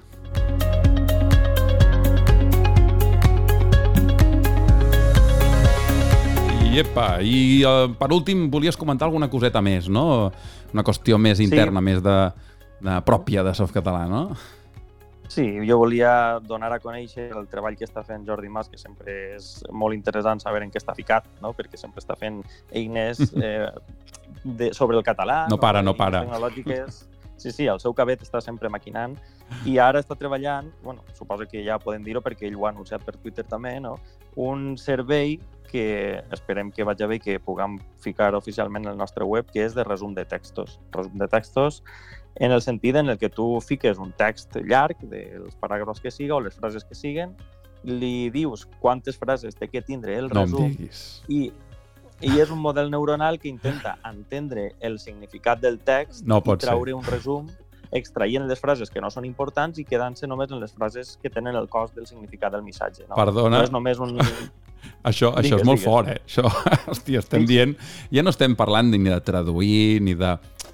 Epa, 6.77 7.23
i 7.25 7.63
uh, 7.65 7.87
per 7.97 8.11
últim 8.13 8.51
volies 8.53 8.75
comentar 8.77 9.07
alguna 9.07 9.31
coseta 9.33 9.63
més, 9.65 9.87
no? 9.89 10.29
Una 10.75 10.83
qüestió 10.85 11.17
més 11.17 11.39
interna, 11.41 11.81
sí. 11.81 11.85
més 11.87 12.03
de, 12.05 12.17
de 12.85 12.97
pròpia 13.07 13.41
de 13.41 13.55
Softcatalà, 13.57 14.03
no? 14.11 14.21
Sí, 15.27 15.45
jo 15.67 15.79
volia 15.81 16.39
donar 16.45 16.69
a 16.71 16.79
conèixer 16.79 17.31
el 17.35 17.47
treball 17.49 17.75
que 17.79 17.87
està 17.87 18.03
fent 18.05 18.23
Jordi 18.27 18.51
Mas, 18.53 18.69
que 18.69 18.77
sempre 18.77 19.15
és 19.35 19.49
molt 19.73 19.97
interessant 19.97 20.39
saber 20.43 20.61
en 20.63 20.71
què 20.71 20.79
està 20.79 20.95
ficat, 20.95 21.25
no? 21.41 21.51
perquè 21.57 21.79
sempre 21.81 22.03
està 22.03 22.15
fent 22.19 22.39
eines 22.71 23.19
eh, 23.43 23.67
de, 24.55 24.73
sobre 24.73 24.97
el 24.97 25.03
català. 25.03 25.45
No 25.51 25.59
para, 25.59 25.81
no, 25.81 25.91
no 25.91 25.97
para. 25.97 26.23
Tecnològiques. 26.25 27.05
Sí, 27.37 27.51
sí, 27.53 27.67
el 27.69 27.77
seu 27.77 27.93
cabet 27.93 28.23
està 28.25 28.39
sempre 28.41 28.69
maquinant 28.73 29.13
i 29.69 29.75
ara 29.77 29.99
està 30.01 30.15
treballant, 30.17 30.71
bueno, 30.81 31.03
suposo 31.13 31.45
que 31.45 31.61
ja 31.61 31.77
podem 31.77 32.01
dir-ho 32.01 32.23
perquè 32.25 32.47
ell 32.47 32.57
ho 32.57 32.65
ha 32.65 32.71
anunciat 32.73 33.03
per 33.05 33.13
Twitter 33.21 33.45
també, 33.45 33.75
no? 33.79 33.93
un 34.37 34.77
servei 34.77 35.39
que 35.67 36.23
esperem 36.31 36.71
que 36.71 36.85
vagi 36.87 37.07
bé 37.09 37.17
i 37.17 37.19
que 37.19 37.39
puguem 37.43 37.75
ficar 37.99 38.33
oficialment 38.37 38.85
al 38.87 38.97
nostre 38.97 39.25
web, 39.25 39.49
que 39.51 39.65
és 39.65 39.75
de 39.75 39.83
resum 39.83 40.13
de 40.15 40.23
textos. 40.25 40.79
Resum 40.93 41.17
de 41.17 41.27
textos 41.27 41.81
en 42.35 42.53
el 42.53 42.61
sentit 42.61 42.95
en 42.95 43.09
el 43.09 43.17
que 43.17 43.29
tu 43.29 43.59
fiques 43.65 43.97
un 43.97 44.13
text 44.15 44.55
llarg 44.69 45.01
dels 45.09 45.57
paràgrafs 45.61 46.01
que 46.01 46.13
siga 46.13 46.37
o 46.37 46.41
les 46.45 46.55
frases 46.55 46.85
que 46.85 46.95
siguen 46.95 47.33
li 47.83 48.29
dius 48.33 48.67
quantes 48.81 49.17
frases 49.17 49.57
té 49.57 49.67
que 49.71 49.81
tindre 49.81 50.15
el 50.17 50.29
No 50.29 50.45
resum 50.45 50.73
i, 51.27 51.51
i 52.21 52.39
és 52.41 52.49
un 52.49 52.59
model 52.59 52.89
neuronal 52.89 53.37
que 53.39 53.47
intenta 53.49 53.97
entendre 54.09 54.71
el 54.79 54.97
significat 54.99 55.61
del 55.61 55.79
text 55.79 56.25
No 56.25 56.39
i 56.41 56.45
pot 56.45 56.61
ser. 56.61 56.69
traure 56.71 56.93
un 56.97 57.03
resum 57.05 57.47
extraient 57.91 58.47
les 58.49 58.59
frases 58.59 58.89
que 58.91 58.99
no 58.99 59.09
són 59.13 59.25
importants 59.25 59.79
i 59.79 59.85
quedant-se 59.87 60.27
només 60.27 60.51
en 60.51 60.59
les 60.59 60.73
frases 60.73 61.17
que 61.21 61.29
tenen 61.29 61.55
el 61.55 61.69
cost 61.69 61.95
del 61.95 62.07
significat 62.07 62.51
del 62.51 62.63
missatge. 62.63 63.05
No, 63.07 63.15
Perdona. 63.15 63.57
no 63.59 63.63
és 63.63 63.71
només 63.71 63.99
un... 63.99 64.17
Això, 65.07 65.29
això 65.35 65.41
Digues, 65.41 65.61
és 65.61 65.65
molt 65.67 65.79
digues. 65.79 65.85
fort, 65.87 66.07
eh? 66.11 66.19
Això, 66.25 66.43
hòstia, 66.91 67.19
estem 67.19 67.43
sí. 67.43 67.47
dient... 67.49 67.73
Ja 68.13 68.23
no 68.23 68.31
estem 68.33 68.55
parlant 68.59 68.89
ni 68.91 68.99
de 69.03 69.17
traduir, 69.23 70.01
ni 70.03 70.13
de, 70.19 70.33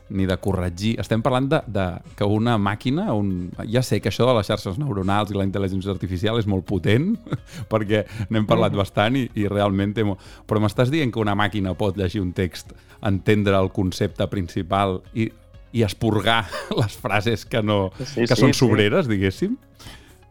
ni 0.09 0.25
de 0.27 0.35
corregir. 0.37 0.93
Estem 1.01 1.23
parlant 1.25 1.47
de, 1.49 1.59
de 1.67 1.85
que 2.17 2.27
una 2.27 2.57
màquina... 2.61 3.07
Un... 3.15 3.51
Ja 3.71 3.83
sé 3.85 3.99
que 4.01 4.11
això 4.11 4.27
de 4.29 4.35
les 4.37 4.49
xarxes 4.49 4.79
neuronals 4.81 5.31
i 5.31 5.37
la 5.37 5.45
intel·ligència 5.47 5.93
artificial 5.93 6.39
és 6.41 6.49
molt 6.49 6.67
potent, 6.69 7.13
perquè 7.71 8.03
n'hem 8.29 8.47
parlat 8.49 8.75
bastant 8.77 9.17
i, 9.19 9.27
i 9.39 9.47
realment 9.51 9.95
té 9.95 10.05
molt... 10.07 10.21
Però 10.49 10.61
m'estàs 10.63 10.91
dient 10.93 11.13
que 11.13 11.23
una 11.23 11.37
màquina 11.39 11.75
pot 11.79 11.97
llegir 11.99 12.23
un 12.23 12.33
text, 12.35 12.75
entendre 13.03 13.57
el 13.59 13.71
concepte 13.75 14.27
principal 14.31 15.01
i, 15.13 15.29
i 15.73 15.83
esporgar 15.87 16.43
les 16.79 16.95
frases 16.99 17.47
que, 17.49 17.63
no, 17.65 17.87
Sí, 18.03 18.27
que 18.27 18.35
sí, 18.35 18.41
són 18.41 18.53
sí. 18.53 18.61
sobreres, 18.61 19.09
diguéssim? 19.09 19.57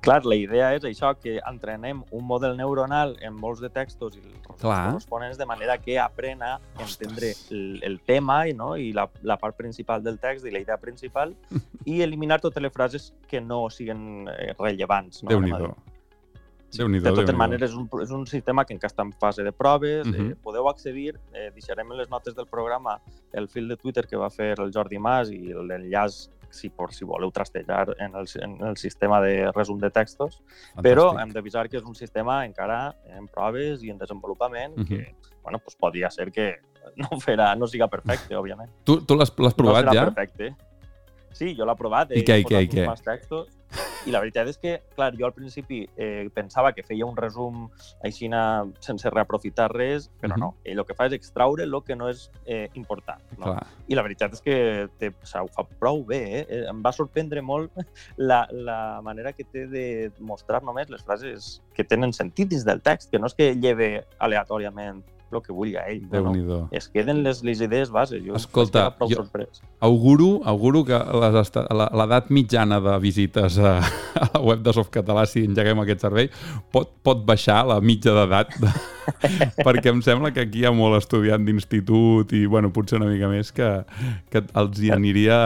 Clar, 0.02 0.24
la 0.26 0.34
idea 0.34 0.72
és 0.74 0.82
això, 0.82 1.12
que 1.14 1.36
entrenem 1.46 2.00
un 2.10 2.24
model 2.26 2.56
neuronal 2.58 3.12
en 3.22 3.36
molts 3.38 3.60
de 3.62 3.68
textos 3.70 4.16
i 4.18 4.22
els 4.24 4.58
corresponents 4.58 5.38
de 5.38 5.46
manera 5.46 5.76
que 5.78 5.94
aprèn 6.02 6.42
a 6.42 6.56
entendre 6.82 7.30
el, 7.54 7.78
el 7.86 8.00
tema 8.02 8.40
i, 8.50 8.56
no? 8.58 8.72
i 8.74 8.90
la, 8.96 9.06
la 9.22 9.36
part 9.38 9.54
principal 9.54 10.02
del 10.02 10.18
text 10.18 10.48
i 10.48 10.50
la 10.50 10.58
idea 10.64 10.76
principal 10.82 11.36
i 11.86 12.00
eliminar 12.02 12.40
totes 12.42 12.66
les 12.66 12.74
frases 12.74 13.12
que 13.30 13.40
no 13.40 13.68
siguen 13.70 14.26
eh, 14.34 14.50
rellevants. 14.58 15.22
No? 15.22 15.30
Déu-n'hi-do. 15.30 15.70
Déu-n'hi-do, 16.72 17.04
De 17.04 17.10
totes 17.10 17.28
Déu-n'hi-do. 17.28 17.38
maneres, 17.38 17.70
és 17.70 17.78
un, 17.78 17.86
és 18.02 18.10
un 18.10 18.26
sistema 18.26 18.66
que 18.66 18.74
encara 18.74 18.90
està 18.90 19.06
en 19.06 19.14
fase 19.22 19.46
de 19.46 19.54
proves. 19.54 20.02
Mhm. 20.08 20.32
eh, 20.32 20.36
podeu 20.42 20.66
accedir, 20.66 21.14
eh, 21.30 21.52
deixarem 21.54 21.94
en 21.94 22.02
les 22.02 22.10
notes 22.10 22.34
del 22.34 22.50
programa 22.50 22.98
el 23.30 23.46
fil 23.46 23.70
de 23.70 23.78
Twitter 23.78 24.08
que 24.10 24.18
va 24.18 24.34
fer 24.34 24.56
el 24.58 24.74
Jordi 24.74 24.98
Mas 24.98 25.30
i 25.30 25.54
l'enllaç 25.54 26.24
si, 26.52 26.68
por 26.70 26.92
si 26.92 27.04
voleu 27.08 27.30
trastejar 27.32 27.94
en 27.98 28.14
el, 28.14 28.26
en 28.44 28.58
el 28.68 28.76
sistema 28.76 29.20
de 29.24 29.50
resum 29.56 29.78
de 29.80 29.90
textos, 29.90 30.42
però 30.84 31.08
Fantàstic. 31.10 31.22
hem 31.24 31.32
d'avisar 31.32 31.68
que 31.72 31.78
és 31.80 31.84
un 31.88 31.94
sistema 31.96 32.42
encara 32.46 32.94
en 33.16 33.26
proves 33.32 33.82
i 33.82 33.90
en 33.90 33.98
desenvolupament 33.98 34.76
Mhm. 34.76 34.86
que, 34.86 35.14
bueno, 35.42 35.58
pues 35.58 35.74
podria 35.76 36.10
ser 36.10 36.30
que 36.30 36.56
no, 36.96 37.08
farà, 37.24 37.56
no 37.56 37.66
siga 37.66 37.88
perfecte, 37.88 38.36
òbviament. 38.36 38.70
Tu, 38.84 39.00
tu 39.06 39.16
l'has 39.16 39.30
provat 39.30 39.84
no 39.86 39.92
ja? 39.94 40.04
perfecte. 40.10 40.54
Sí, 41.32 41.54
jo 41.56 41.64
l'he 41.64 41.74
provat. 41.74 42.10
I 42.12 42.22
què, 42.22 42.40
i 42.42 42.44
què, 42.44 42.62
i 42.62 42.68
què? 42.68 42.86
textos. 43.02 43.48
I 44.02 44.10
la 44.10 44.18
veritat 44.18 44.48
és 44.50 44.58
que, 44.58 44.72
clar, 44.96 45.12
jo 45.14 45.28
al 45.28 45.34
principi 45.34 45.82
eh, 45.94 46.26
pensava 46.34 46.72
que 46.74 46.82
feia 46.82 47.06
un 47.06 47.14
resum 47.18 47.68
així 48.02 48.26
sense 48.82 49.10
reaprofitar 49.12 49.68
res, 49.70 50.08
però 50.20 50.38
no. 50.40 50.48
Ell 50.64 50.82
el 50.82 50.86
que 50.88 50.96
fa 50.98 51.06
és 51.06 51.14
extraure 51.14 51.62
el 51.62 51.76
que 51.86 51.94
no 51.94 52.08
és 52.10 52.24
eh, 52.44 52.68
important. 52.74 53.22
No? 53.36 53.44
Clar. 53.52 53.66
I 53.86 53.98
la 53.98 54.02
veritat 54.02 54.34
és 54.34 54.42
que 54.42 54.56
té, 54.98 55.12
o 55.12 55.28
sigui, 55.28 55.46
ho 55.46 55.52
fa 55.54 55.66
prou 55.78 56.02
bé. 56.08 56.22
Eh? 56.40 56.42
Eh, 56.48 56.62
Em 56.72 56.82
va 56.82 56.94
sorprendre 56.96 57.42
molt 57.46 57.78
la, 58.30 58.42
la 58.50 59.00
manera 59.06 59.32
que 59.36 59.46
té 59.46 59.68
de 59.70 59.86
mostrar 60.18 60.62
només 60.66 60.90
les 60.90 61.02
frases 61.06 61.60
que 61.76 61.86
tenen 61.86 62.14
sentit 62.16 62.50
dins 62.50 62.66
del 62.66 62.82
text, 62.82 63.10
que 63.12 63.22
no 63.22 63.30
és 63.30 63.38
que 63.38 63.52
lleve 63.54 63.92
aleatòriament 64.18 65.02
el 65.38 65.42
que 65.42 65.52
vulgui 65.52 65.76
ell. 65.80 66.02
No, 66.04 66.08
no. 66.08 66.32
Déu-n'hi-do. 66.32 66.58
Es 66.70 66.88
queden 66.88 67.22
les, 67.24 67.42
les 67.46 67.60
idees 67.64 67.90
base. 67.90 68.20
Jo 68.24 68.34
Escolta, 68.38 68.88
jo- 69.00 69.22
sorprès. 69.22 69.62
Auguro, 69.80 70.40
auguro 70.44 70.84
que 70.84 70.98
l'edat 70.98 72.30
mitjana 72.30 72.80
de 72.80 72.98
visites 73.02 73.58
a, 73.58 73.78
a 74.20 74.28
la 74.34 74.40
web 74.40 74.62
de 74.62 74.72
Softcatalà, 74.76 75.26
si 75.26 75.44
engeguem 75.48 75.80
aquest 75.82 76.00
servei, 76.06 76.30
pot, 76.72 76.92
pot 77.02 77.24
baixar 77.26 77.62
la 77.66 77.80
mitja 77.80 78.14
d'edat, 78.16 78.54
de... 78.62 78.70
perquè 79.66 79.92
em 79.92 80.02
sembla 80.04 80.32
que 80.34 80.44
aquí 80.46 80.62
hi 80.62 80.66
ha 80.68 80.72
molt 80.74 80.98
estudiant 80.98 81.44
d'institut 81.46 82.32
i, 82.36 82.44
bueno, 82.50 82.72
potser 82.74 82.98
una 83.00 83.10
mica 83.10 83.28
més, 83.30 83.52
que, 83.54 83.68
que 84.32 84.44
els 84.58 84.80
hi 84.82 84.92
aniria 84.94 85.38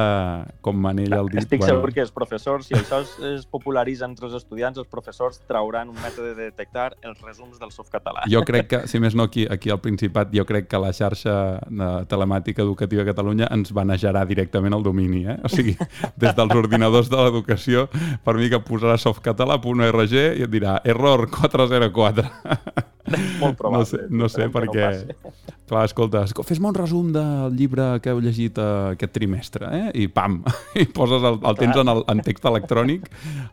com 0.65 0.79
manell 0.81 1.15
al 1.17 1.31
dit. 1.33 1.41
Estic 1.43 1.63
bueno, 1.63 1.77
segur 1.77 1.93
que 1.95 2.05
els 2.05 2.13
professors, 2.15 2.69
si 2.69 2.77
això 2.79 3.01
es, 3.05 3.15
es 3.33 3.47
popularitza 3.51 4.07
entre 4.09 4.29
els 4.29 4.37
estudiants, 4.39 4.79
els 4.81 4.91
professors 4.91 5.41
trauran 5.49 5.91
un 5.93 5.99
mètode 6.03 6.35
de 6.35 6.51
detectar 6.51 6.93
els 7.07 7.21
resums 7.25 7.61
del 7.61 7.73
softcatalà. 7.75 8.27
Jo 8.33 8.43
crec 8.47 8.71
que, 8.73 8.83
si 8.91 9.01
més 9.03 9.17
no, 9.19 9.29
aquí, 9.31 9.47
aquí 9.51 9.73
al 9.73 9.81
Principat, 9.85 10.33
jo 10.35 10.47
crec 10.49 10.69
que 10.71 10.81
la 10.83 10.93
xarxa 10.97 11.37
de 11.67 11.91
telemàtica 12.11 12.65
educativa 12.65 13.05
a 13.05 13.11
Catalunya 13.11 13.51
ens 13.55 13.73
banejarà 13.77 14.25
directament 14.29 14.75
el 14.77 14.85
domini, 14.87 15.25
eh? 15.27 15.39
O 15.47 15.53
sigui, 15.53 15.77
des 16.23 16.37
dels 16.37 16.59
ordinadors 16.59 17.11
de 17.13 17.21
l'educació, 17.21 17.87
per 18.25 18.37
mi 18.39 18.51
que 18.53 18.63
posarà 18.65 18.99
softcatalà.org 19.01 20.17
i 20.17 20.45
et 20.47 20.53
dirà 20.53 20.81
error 20.85 21.27
404. 21.31 22.86
Molt 23.43 23.57
probable. 23.59 23.79
No 23.79 23.85
sé, 23.89 23.99
no 24.11 24.29
sé 24.33 24.49
perquè... 24.53 24.87
passi. 24.87 25.43
Clar, 25.67 25.81
escolta, 25.89 26.21
esco- 26.29 26.45
fes-me 26.47 26.69
un 26.71 26.77
resum 26.79 27.09
del 27.11 27.57
llibre 27.59 27.85
que 28.01 28.13
heu 28.13 28.21
llegit 28.23 28.55
eh, 28.63 28.67
aquest 28.95 29.11
trimestre, 29.17 29.67
eh? 29.75 29.87
I 29.99 30.05
pam, 30.15 30.37
i 30.79 30.85
poses 30.95 31.25
el, 31.27 31.41
el 31.43 31.57
tens 31.59 31.81
en, 31.83 31.91
el, 31.91 32.05
en 32.13 32.21
text 32.23 32.45
electrònic, 32.47 33.09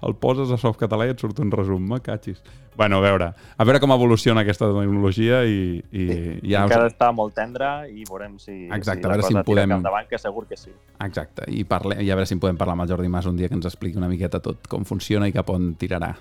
el 0.06 0.14
poses 0.22 0.52
a 0.54 0.60
softcatalà 0.62 1.08
i 1.10 1.14
et 1.16 1.24
surt 1.24 1.42
un 1.42 1.50
resum, 1.54 1.82
me 1.90 1.98
catxis. 2.06 2.44
Bueno, 2.78 2.98
a 2.98 3.02
veure, 3.06 3.32
a 3.58 3.66
veure 3.66 3.80
com 3.82 3.92
evoluciona 3.94 4.42
aquesta 4.46 4.66
tecnologia 4.74 5.42
i, 5.46 5.80
i 5.94 6.06
ja... 6.52 6.64
Encara 6.68 6.88
està 6.90 7.10
molt 7.14 7.34
tendre 7.38 7.72
i 7.90 8.06
veurem 8.10 8.38
si, 8.42 8.68
Exacte, 8.74 9.02
si 9.02 9.06
a 9.06 9.10
la 9.10 9.16
veure 9.18 9.26
si 9.26 9.34
cosa 9.34 9.42
en 9.42 9.48
podem- 9.50 9.74
endavant, 9.78 10.08
que 10.10 10.18
segur 10.22 10.46
que 10.50 10.58
sí. 10.58 10.70
Exacte, 11.06 11.46
i, 11.54 11.64
parle, 11.70 11.98
i 12.02 12.10
a 12.14 12.18
veure 12.18 12.30
si 12.30 12.38
en 12.38 12.42
podem 12.46 12.58
parlar 12.62 12.78
amb 12.78 12.86
el 12.86 12.94
Jordi 12.94 13.10
Mas 13.14 13.26
un 13.30 13.38
dia 13.42 13.50
que 13.50 13.58
ens 13.58 13.66
expliqui 13.70 13.98
una 14.02 14.10
miqueta 14.10 14.42
tot 14.42 14.70
com 14.70 14.86
funciona 14.86 15.30
i 15.30 15.34
cap 15.34 15.50
on 15.54 15.74
tirarà. 15.82 16.14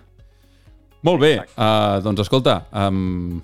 Molt 1.03 1.21
bé, 1.23 1.33
uh, 1.57 1.99
doncs 2.05 2.23
escolta, 2.23 2.61
um, 2.79 3.41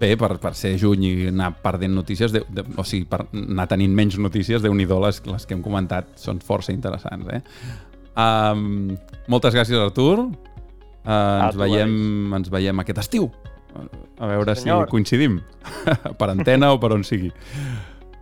bé, 0.00 0.14
per, 0.20 0.34
per 0.42 0.52
ser 0.58 0.74
juny 0.80 1.04
i 1.08 1.12
anar 1.30 1.50
perdent 1.64 1.94
notícies, 1.96 2.32
de, 2.34 2.42
de, 2.48 2.64
o 2.76 2.84
sigui, 2.84 3.06
per 3.08 3.22
anar 3.32 3.66
tenint 3.70 3.94
menys 3.96 4.18
notícies, 4.20 4.60
déu 4.62 4.74
nhi 4.76 4.86
les, 4.88 5.22
les 5.26 5.46
que 5.46 5.56
hem 5.56 5.62
comentat 5.64 6.12
són 6.20 6.42
força 6.44 6.74
interessants, 6.76 7.28
eh? 7.32 7.40
Um, 8.20 8.96
moltes 9.30 9.54
gràcies, 9.56 9.78
Artur. 9.80 10.26
Uh, 11.00 11.46
ens, 11.46 11.56
veiem, 11.56 11.94
ens 12.36 12.50
veiem 12.52 12.82
aquest 12.82 12.98
estiu. 13.06 13.30
A 14.20 14.26
veure 14.28 14.54
Sí, 14.56 14.64
senyor. 14.66 14.84
si 14.86 14.90
coincidim. 14.90 15.40
per 16.18 16.28
antena 16.32 16.72
o 16.74 16.80
per 16.82 16.92
on 16.92 17.04
sigui. 17.06 17.30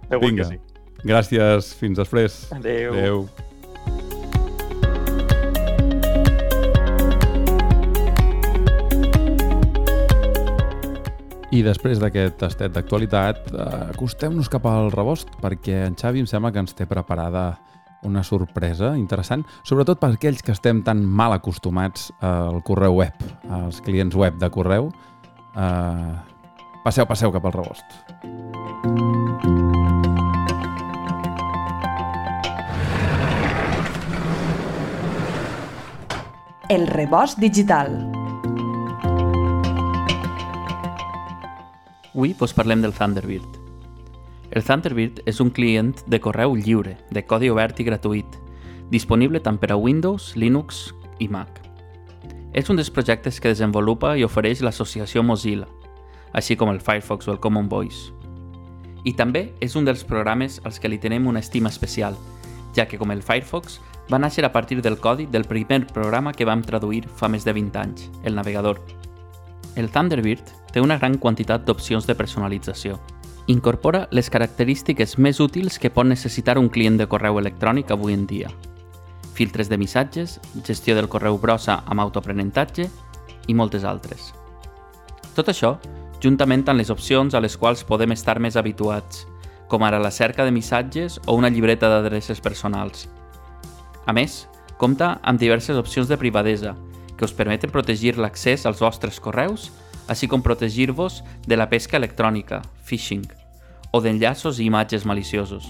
Segur 0.09 0.23
Vinga. 0.23 0.45
que 0.45 0.55
sí. 0.55 0.61
Gràcies, 1.09 1.73
fins 1.79 1.99
després. 1.99 2.41
Adéu. 2.55 2.93
Adéu. 2.93 3.29
I 11.59 11.63
després 11.67 11.99
d'aquest 11.99 12.37
tastet 12.39 12.71
d'actualitat, 12.71 13.49
eh, 13.51 13.63
acostem-nos 13.91 14.47
cap 14.53 14.67
al 14.71 14.93
rebost, 14.95 15.33
perquè 15.43 15.87
en 15.89 15.97
Xavi 15.99 16.21
em 16.23 16.27
sembla 16.31 16.53
que 16.53 16.63
ens 16.63 16.75
té 16.75 16.87
preparada 16.87 17.59
una 18.07 18.23
sorpresa 18.23 18.93
interessant, 18.97 19.43
sobretot 19.67 19.99
per 19.99 20.13
aquells 20.13 20.43
que 20.43 20.53
estem 20.55 20.85
tan 20.87 21.03
mal 21.03 21.33
acostumats 21.35 22.13
al 22.21 22.63
correu 22.63 22.95
web, 23.01 23.15
als 23.51 23.81
clients 23.81 24.15
web 24.15 24.39
de 24.39 24.51
correu. 24.51 24.93
Eh, 25.57 26.15
passeu, 26.85 27.07
passeu 27.07 27.33
cap 27.33 27.45
al 27.45 27.53
rebost. 27.53 27.85
El 36.69 36.87
rebost 36.87 37.41
digital. 37.41 38.18
Avui 42.19 42.35
vos 42.35 42.51
parlem 42.51 42.81
del 42.83 42.91
Thunderbird. 42.91 43.47
El 44.51 44.65
Thunderbird 44.67 45.21
és 45.31 45.39
un 45.39 45.53
client 45.55 45.93
de 46.11 46.19
correu 46.19 46.57
lliure, 46.59 46.97
de 47.15 47.23
codi 47.23 47.47
obert 47.47 47.79
i 47.79 47.87
gratuït, 47.87 48.27
disponible 48.91 49.39
tant 49.39 49.55
per 49.55 49.71
a 49.71 49.77
Windows, 49.79 50.33
Linux 50.35 50.81
i 51.23 51.29
Mac. 51.31 51.63
És 52.59 52.67
un 52.75 52.75
dels 52.75 52.91
projectes 52.91 53.39
que 53.39 53.55
desenvolupa 53.55 54.17
i 54.19 54.27
ofereix 54.27 54.65
l'associació 54.67 55.23
Mozilla, 55.23 55.71
així 56.35 56.59
com 56.59 56.75
el 56.75 56.83
Firefox 56.83 57.31
o 57.31 57.37
el 57.37 57.39
Common 57.39 57.71
Voice. 57.71 58.11
I 59.07 59.15
també 59.15 59.53
és 59.63 59.79
un 59.79 59.87
dels 59.87 60.03
programes 60.03 60.59
als 60.65 60.83
que 60.83 60.91
li 60.91 60.99
tenem 60.99 61.31
una 61.31 61.39
estima 61.39 61.71
especial, 61.71 62.19
ja 62.75 62.91
que 62.91 62.99
com 62.99 63.15
el 63.15 63.23
Firefox 63.23 63.79
va 64.11 64.19
néixer 64.19 64.43
a 64.43 64.51
partir 64.51 64.83
del 64.83 64.99
codi 64.99 65.31
del 65.31 65.47
primer 65.47 65.85
programa 65.87 66.35
que 66.35 66.51
vam 66.51 66.67
traduir 66.67 67.05
fa 67.07 67.31
més 67.31 67.47
de 67.47 67.55
20 67.55 67.79
anys, 67.79 68.11
el 68.25 68.35
navegador. 68.35 68.83
El 69.79 69.93
Thunderbird 69.95 70.49
té 70.75 70.83
una 70.83 70.97
gran 70.99 71.21
quantitat 71.23 71.63
d'opcions 71.63 72.07
de 72.09 72.17
personalització. 72.19 72.97
Incorpora 73.47 74.09
les 74.11 74.27
característiques 74.29 75.15
més 75.23 75.39
útils 75.39 75.79
que 75.79 75.93
pot 75.95 76.09
necessitar 76.09 76.57
un 76.59 76.67
client 76.69 76.97
de 76.99 77.07
correu 77.07 77.39
electrònic 77.39 77.93
avui 77.95 78.17
en 78.17 78.25
dia. 78.27 78.51
Filtres 79.39 79.71
de 79.71 79.79
missatges, 79.79 80.41
gestió 80.67 80.97
del 80.99 81.07
correu 81.09 81.39
brossa 81.39 81.79
amb 81.87 82.03
autoaprenentatge 82.03 82.89
i 83.47 83.55
moltes 83.55 83.87
altres. 83.87 84.33
Tot 85.39 85.55
això, 85.55 85.77
juntament 86.19 86.67
amb 86.67 86.83
les 86.83 86.91
opcions 86.91 87.39
a 87.39 87.41
les 87.41 87.55
quals 87.57 87.87
podem 87.87 88.17
estar 88.19 88.41
més 88.43 88.59
habituats, 88.59 89.29
com 89.71 89.87
ara 89.87 90.03
la 90.03 90.11
cerca 90.11 90.43
de 90.43 90.51
missatges 90.51 91.21
o 91.27 91.39
una 91.39 91.55
llibreta 91.55 91.87
d'adreces 91.87 92.43
personals. 92.43 93.07
A 94.07 94.13
més, 94.13 94.49
compta 94.77 95.21
amb 95.23 95.39
diverses 95.39 95.79
opcions 95.79 96.11
de 96.11 96.19
privadesa, 96.19 96.75
que 97.19 97.27
us 97.27 97.35
permeten 97.35 97.75
protegir 97.75 98.17
l'accés 98.17 98.65
als 98.65 98.81
vostres 98.81 99.19
correus, 99.21 99.69
així 100.09 100.31
com 100.31 100.41
protegir-vos 100.41 101.21
de 101.47 101.59
la 101.59 101.69
pesca 101.69 101.99
electrònica, 101.99 102.63
phishing, 102.87 103.27
o 103.93 104.01
d'enllaços 104.01 104.63
i 104.63 104.69
imatges 104.71 105.05
maliciosos. 105.05 105.69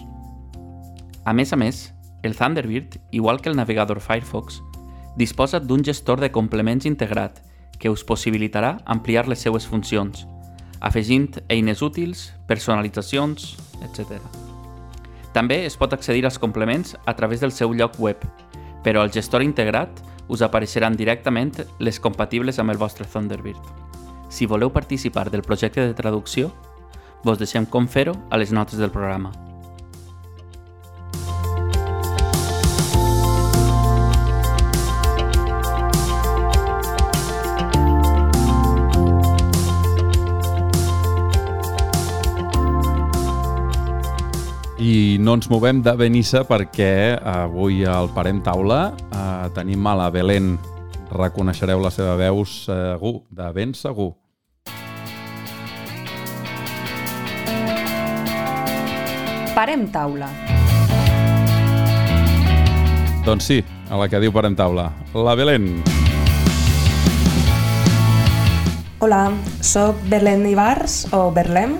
A 1.24 1.32
més 1.32 1.52
a 1.52 1.58
més, 1.58 1.88
el 2.22 2.36
Thunderbird, 2.36 3.00
igual 3.10 3.40
que 3.40 3.50
el 3.50 3.56
navegador 3.56 4.00
Firefox, 4.00 4.60
disposa 5.16 5.58
d'un 5.58 5.82
gestor 5.82 6.20
de 6.20 6.30
complements 6.30 6.86
integrat 6.86 7.42
que 7.78 7.90
us 7.90 8.04
possibilitarà 8.04 8.76
ampliar 8.86 9.26
les 9.28 9.40
seues 9.42 9.66
funcions, 9.66 10.26
afegint 10.80 11.40
eines 11.48 11.82
útils, 11.82 12.28
personalitzacions, 12.46 13.56
etc. 13.82 14.20
També 15.34 15.64
es 15.66 15.76
pot 15.78 15.92
accedir 15.94 16.24
als 16.26 16.38
complements 16.38 16.96
a 17.06 17.14
través 17.14 17.40
del 17.40 17.52
seu 17.52 17.74
lloc 17.74 17.98
web, 17.98 18.22
però 18.82 19.02
al 19.02 19.12
gestor 19.14 19.42
integrat 19.42 20.02
us 20.28 20.44
apareixeran 20.44 20.96
directament 20.96 21.54
les 21.78 22.00
compatibles 22.00 22.58
amb 22.58 22.70
el 22.72 22.78
vostre 22.78 23.08
Thunderbird. 23.08 23.60
Si 24.28 24.46
voleu 24.46 24.70
participar 24.70 25.30
del 25.30 25.42
projecte 25.42 25.80
de 25.80 25.96
traducció, 25.96 26.52
vos 27.24 27.40
deixem 27.40 27.66
com 27.66 27.88
fer-ho 27.88 28.14
a 28.30 28.36
les 28.36 28.52
notes 28.52 28.78
del 28.78 28.92
programa. 28.92 29.47
No 45.28 45.34
ens 45.36 45.50
movem 45.52 45.82
de 45.84 45.92
Benissa 45.92 46.40
perquè 46.48 47.18
avui 47.20 47.82
al 47.84 48.06
Parem 48.16 48.38
Taula 48.40 48.94
eh, 48.96 49.48
tenim 49.52 49.84
a 49.84 49.92
la 49.98 50.06
Belén. 50.08 50.54
Reconeixereu 51.12 51.82
la 51.84 51.90
seva 51.92 52.14
veu 52.16 52.40
segur, 52.48 53.26
de 53.28 53.48
ben 53.52 53.74
segur. 53.76 54.14
Parem 59.52 59.84
taula. 59.92 60.30
Doncs 63.28 63.50
sí, 63.52 63.60
a 63.92 64.00
la 64.00 64.08
que 64.08 64.22
diu 64.24 64.32
Parem 64.32 64.56
Taula. 64.56 64.88
La 65.12 65.36
Belén. 65.36 65.68
Hola, 69.04 69.26
sóc 69.60 70.00
Belén 70.08 70.48
Ibars, 70.48 71.02
o 71.12 71.28
Berlem, 71.36 71.76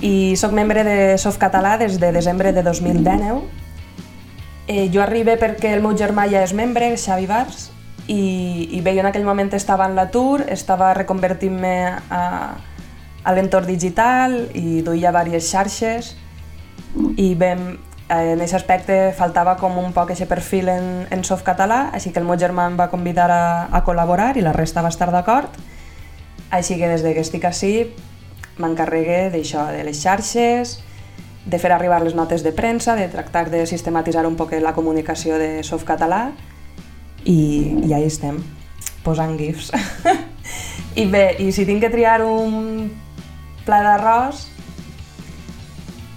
i 0.00 0.36
sóc 0.36 0.52
membre 0.56 0.84
de 0.84 1.18
Softcatalà 1.20 1.76
des 1.78 1.98
de 2.00 2.12
desembre 2.12 2.52
de 2.52 2.62
2019. 2.62 3.42
Eh, 4.66 4.88
jo 4.92 5.02
arribe 5.02 5.36
perquè 5.36 5.74
el 5.74 5.82
meu 5.84 5.96
germà 5.98 6.28
ja 6.30 6.44
és 6.44 6.54
membre, 6.56 6.92
Xavi 6.96 7.26
Bars, 7.28 7.68
i, 8.06 8.68
i 8.72 8.80
bé, 8.80 8.94
jo 8.94 9.04
en 9.04 9.10
aquell 9.10 9.26
moment 9.26 9.52
estava 9.54 9.86
en 9.86 9.94
l'atur, 9.98 10.44
estava 10.48 10.94
reconvertint-me 10.96 11.74
a, 12.10 12.24
a 13.22 13.34
l'entorn 13.36 13.68
digital 13.68 14.36
i 14.56 14.80
duia 14.86 15.12
diverses 15.12 15.50
xarxes 15.50 16.14
i 17.16 17.34
bé, 17.38 17.52
en 18.10 18.40
aquest 18.40 18.56
aspecte 18.58 18.96
faltava 19.14 19.54
com 19.60 19.76
un 19.78 19.92
poc 19.94 20.10
aquest 20.10 20.30
perfil 20.30 20.70
en, 20.72 20.88
en 21.14 21.22
softcatalà, 21.22 21.90
així 21.94 22.10
que 22.10 22.18
el 22.18 22.26
meu 22.26 22.38
germà 22.40 22.66
em 22.70 22.78
va 22.80 22.88
convidar 22.90 23.28
a, 23.30 23.42
a 23.70 23.84
col·laborar 23.86 24.32
i 24.36 24.42
la 24.42 24.54
resta 24.56 24.82
va 24.82 24.90
estar 24.90 25.12
d'acord. 25.14 25.54
Així 26.50 26.80
que 26.80 26.88
des 26.90 27.04
de 27.06 27.12
que 27.14 27.22
estic 27.22 27.44
així 27.46 27.74
m'encarregué 28.60 29.28
d'això, 29.32 29.66
de 29.72 29.82
les 29.86 29.98
xarxes, 30.02 30.78
de 31.44 31.58
fer 31.58 31.72
arribar 31.72 32.02
les 32.04 32.14
notes 32.14 32.44
de 32.44 32.52
premsa, 32.52 32.94
de 32.96 33.08
tractar 33.08 33.48
de 33.50 33.64
sistematitzar 33.66 34.26
un 34.28 34.36
poc 34.36 34.52
la 34.60 34.74
comunicació 34.76 35.38
de 35.40 35.62
softcatalà 35.64 36.30
i, 37.24 37.80
i 37.88 37.94
ahí 37.94 38.04
estem, 38.04 38.42
posant 39.04 39.36
gifs. 39.40 39.72
I 41.00 41.06
bé, 41.06 41.36
i 41.40 41.50
si 41.54 41.64
tinc 41.64 41.80
que 41.84 41.92
triar 41.92 42.20
un 42.26 42.90
pla 43.64 43.80
d'arròs, 43.86 44.48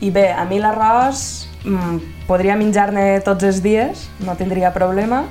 i 0.04 0.10
bé, 0.12 0.32
a 0.36 0.44
mi 0.50 0.60
l'arròs 0.60 1.48
mm, 1.64 2.26
podria 2.28 2.58
menjar-ne 2.60 3.22
tots 3.24 3.46
els 3.48 3.62
dies, 3.64 4.08
no 4.26 4.36
tindria 4.36 4.74
problema, 4.76 5.24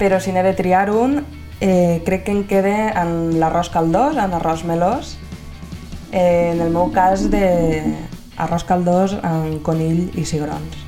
però 0.00 0.18
si 0.18 0.34
n'he 0.34 0.42
de 0.42 0.54
triar 0.58 0.88
un, 0.90 1.20
eh, 1.60 2.02
crec 2.06 2.24
que 2.26 2.34
em 2.34 2.42
quede 2.50 2.74
en 2.90 3.38
l'arròs 3.38 3.70
caldós, 3.70 4.18
en 4.18 4.34
arròs 4.34 4.64
melós, 4.66 5.14
eh, 6.12 6.52
en 6.54 6.60
el 6.60 6.72
meu 6.74 6.90
cas 6.94 7.28
de 7.30 7.44
arròs 8.36 8.64
caldós 8.66 9.14
amb 9.22 9.62
conill 9.62 10.08
i 10.18 10.24
cigrons. 10.26 10.84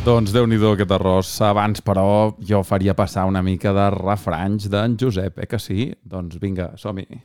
Doncs 0.00 0.32
déu 0.32 0.46
nhi 0.48 0.56
aquest 0.56 0.92
arròs. 0.96 1.28
Abans, 1.44 1.82
però, 1.84 2.32
jo 2.40 2.62
faria 2.64 2.94
passar 2.96 3.26
una 3.28 3.42
mica 3.44 3.70
de 3.76 3.90
refranys 3.92 4.70
d'en 4.72 4.96
Josep, 4.96 5.38
eh 5.38 5.46
que 5.46 5.58
sí? 5.60 5.92
Doncs 6.02 6.38
vinga, 6.40 6.70
som-hi. 6.76 7.20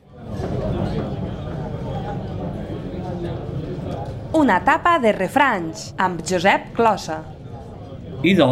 Una 4.36 4.60
tapa 4.60 4.98
de 5.00 5.14
refranys 5.16 5.94
amb 5.96 6.20
Josep 6.20 6.74
Closa. 6.76 7.22
Idò, 8.22 8.50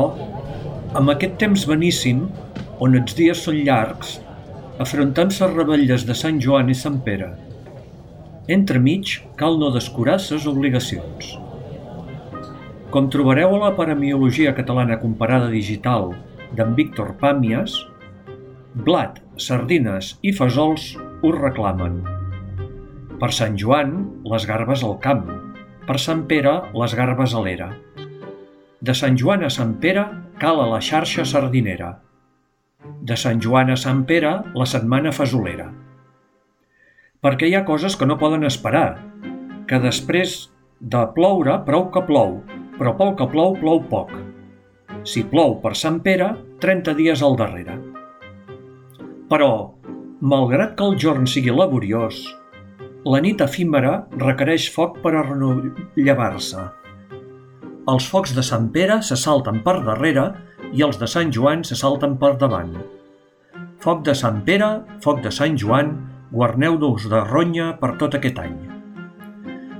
amb 0.94 1.10
aquest 1.10 1.34
temps 1.42 1.64
beníssim, 1.66 2.20
on 2.84 2.94
els 2.94 3.16
dies 3.18 3.40
són 3.46 3.56
llargs, 3.66 4.20
afrontant 4.82 5.32
les 5.34 5.54
rebelles 5.54 6.04
de 6.06 6.14
Sant 6.14 6.38
Joan 6.42 6.70
i 6.70 6.76
Sant 6.78 7.00
Pere. 7.06 7.32
Entremig, 8.56 9.16
cal 9.40 9.58
no 9.58 9.72
descurar 9.74 10.20
ses 10.22 10.46
obligacions. 10.46 11.32
Com 12.94 13.10
trobareu 13.10 13.56
a 13.56 13.60
la 13.64 13.72
Paramiologia 13.74 14.54
Catalana 14.54 15.00
Comparada 15.02 15.50
Digital 15.50 16.12
d'en 16.54 16.76
Víctor 16.78 17.16
Pàmies, 17.18 17.74
blat, 18.86 19.18
sardines 19.34 20.14
i 20.22 20.30
fesols 20.30 20.92
us 20.94 21.38
reclamen. 21.40 22.04
Per 23.18 23.32
Sant 23.34 23.58
Joan, 23.58 23.96
les 24.30 24.46
garbes 24.46 24.86
al 24.86 25.00
camp. 25.02 25.26
Per 25.88 25.98
Sant 25.98 26.22
Pere, 26.30 26.60
les 26.74 26.94
garbes 26.94 27.34
a 27.34 27.42
l'era. 27.42 27.72
De 28.84 28.94
Sant 28.94 29.18
Joan 29.18 29.42
a 29.42 29.50
Sant 29.50 29.74
Pere, 29.82 30.04
cal 30.40 30.60
a 30.60 30.66
la 30.70 30.80
xarxa 30.82 31.24
sardinera. 31.28 31.90
De 33.06 33.16
Sant 33.16 33.40
Joan 33.40 33.70
a 33.72 33.76
Sant 33.80 34.02
Pere, 34.08 34.34
la 34.54 34.66
setmana 34.68 35.12
fesolera. 35.14 35.70
Perquè 37.24 37.48
hi 37.48 37.54
ha 37.56 37.64
coses 37.64 37.96
que 37.96 38.08
no 38.08 38.18
poden 38.20 38.44
esperar, 38.44 38.98
que 39.68 39.80
després 39.80 40.36
de 40.80 41.00
ploure, 41.16 41.56
prou 41.64 41.88
que 41.94 42.04
plou, 42.04 42.38
però 42.76 42.92
pel 42.98 43.14
que 43.18 43.28
plou, 43.32 43.56
plou 43.60 43.80
poc. 43.88 44.12
Si 45.08 45.24
plou 45.30 45.58
per 45.62 45.74
Sant 45.80 46.02
Pere, 46.04 46.34
30 46.60 46.96
dies 46.98 47.22
al 47.24 47.38
darrere. 47.40 47.78
Però, 49.30 49.52
malgrat 50.20 50.76
que 50.76 50.84
el 50.88 50.98
jorn 51.00 51.28
sigui 51.30 51.54
laboriós, 51.54 52.20
la 53.08 53.20
nit 53.24 53.40
efímera 53.44 53.98
requereix 54.20 54.70
foc 54.72 55.00
per 55.04 55.14
a 55.16 55.24
rellevar-se. 55.28 56.83
Els 57.84 58.06
focs 58.08 58.32
de 58.32 58.40
Sant 58.40 58.70
Pere 58.72 59.02
se 59.04 59.16
salten 59.20 59.58
per 59.64 59.74
darrere 59.84 60.30
i 60.72 60.80
els 60.86 60.96
de 60.96 61.08
Sant 61.10 61.32
Joan 61.36 61.64
se 61.68 61.76
salten 61.76 62.14
per 62.16 62.32
davant. 62.40 62.72
Foc 63.84 64.00
de 64.06 64.14
Sant 64.16 64.40
Pere, 64.46 64.70
foc 65.04 65.20
de 65.20 65.32
Sant 65.34 65.58
Joan, 65.60 65.92
guarneu-nos 66.32 67.04
de 67.12 67.20
ronya 67.28 67.74
per 67.82 67.92
tot 68.00 68.16
aquest 68.16 68.40
any. 68.40 68.56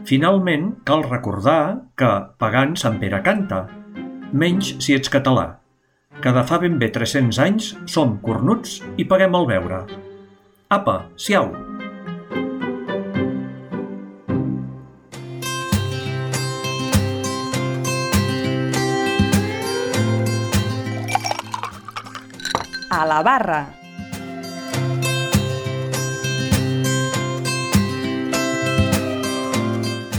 Finalment, 0.05 0.75
cal 0.85 1.07
recordar 1.09 1.89
que, 1.97 2.13
pagant, 2.37 2.77
Sant 2.77 3.01
Pere 3.01 3.25
canta, 3.25 3.65
menys 4.37 4.75
si 4.85 4.99
ets 4.99 5.09
català, 5.09 5.55
que 6.21 6.37
de 6.37 6.45
fa 6.45 6.61
ben 6.61 6.77
bé 6.77 6.93
300 6.93 7.41
anys 7.49 7.73
som 7.89 8.19
cornuts 8.21 8.83
i 9.01 9.09
paguem 9.09 9.41
el 9.41 9.49
beure. 9.49 9.87
Apa, 10.69 11.07
siau! 11.17 11.55
A 23.05 23.07
la 23.07 23.21
barra. 23.21 23.59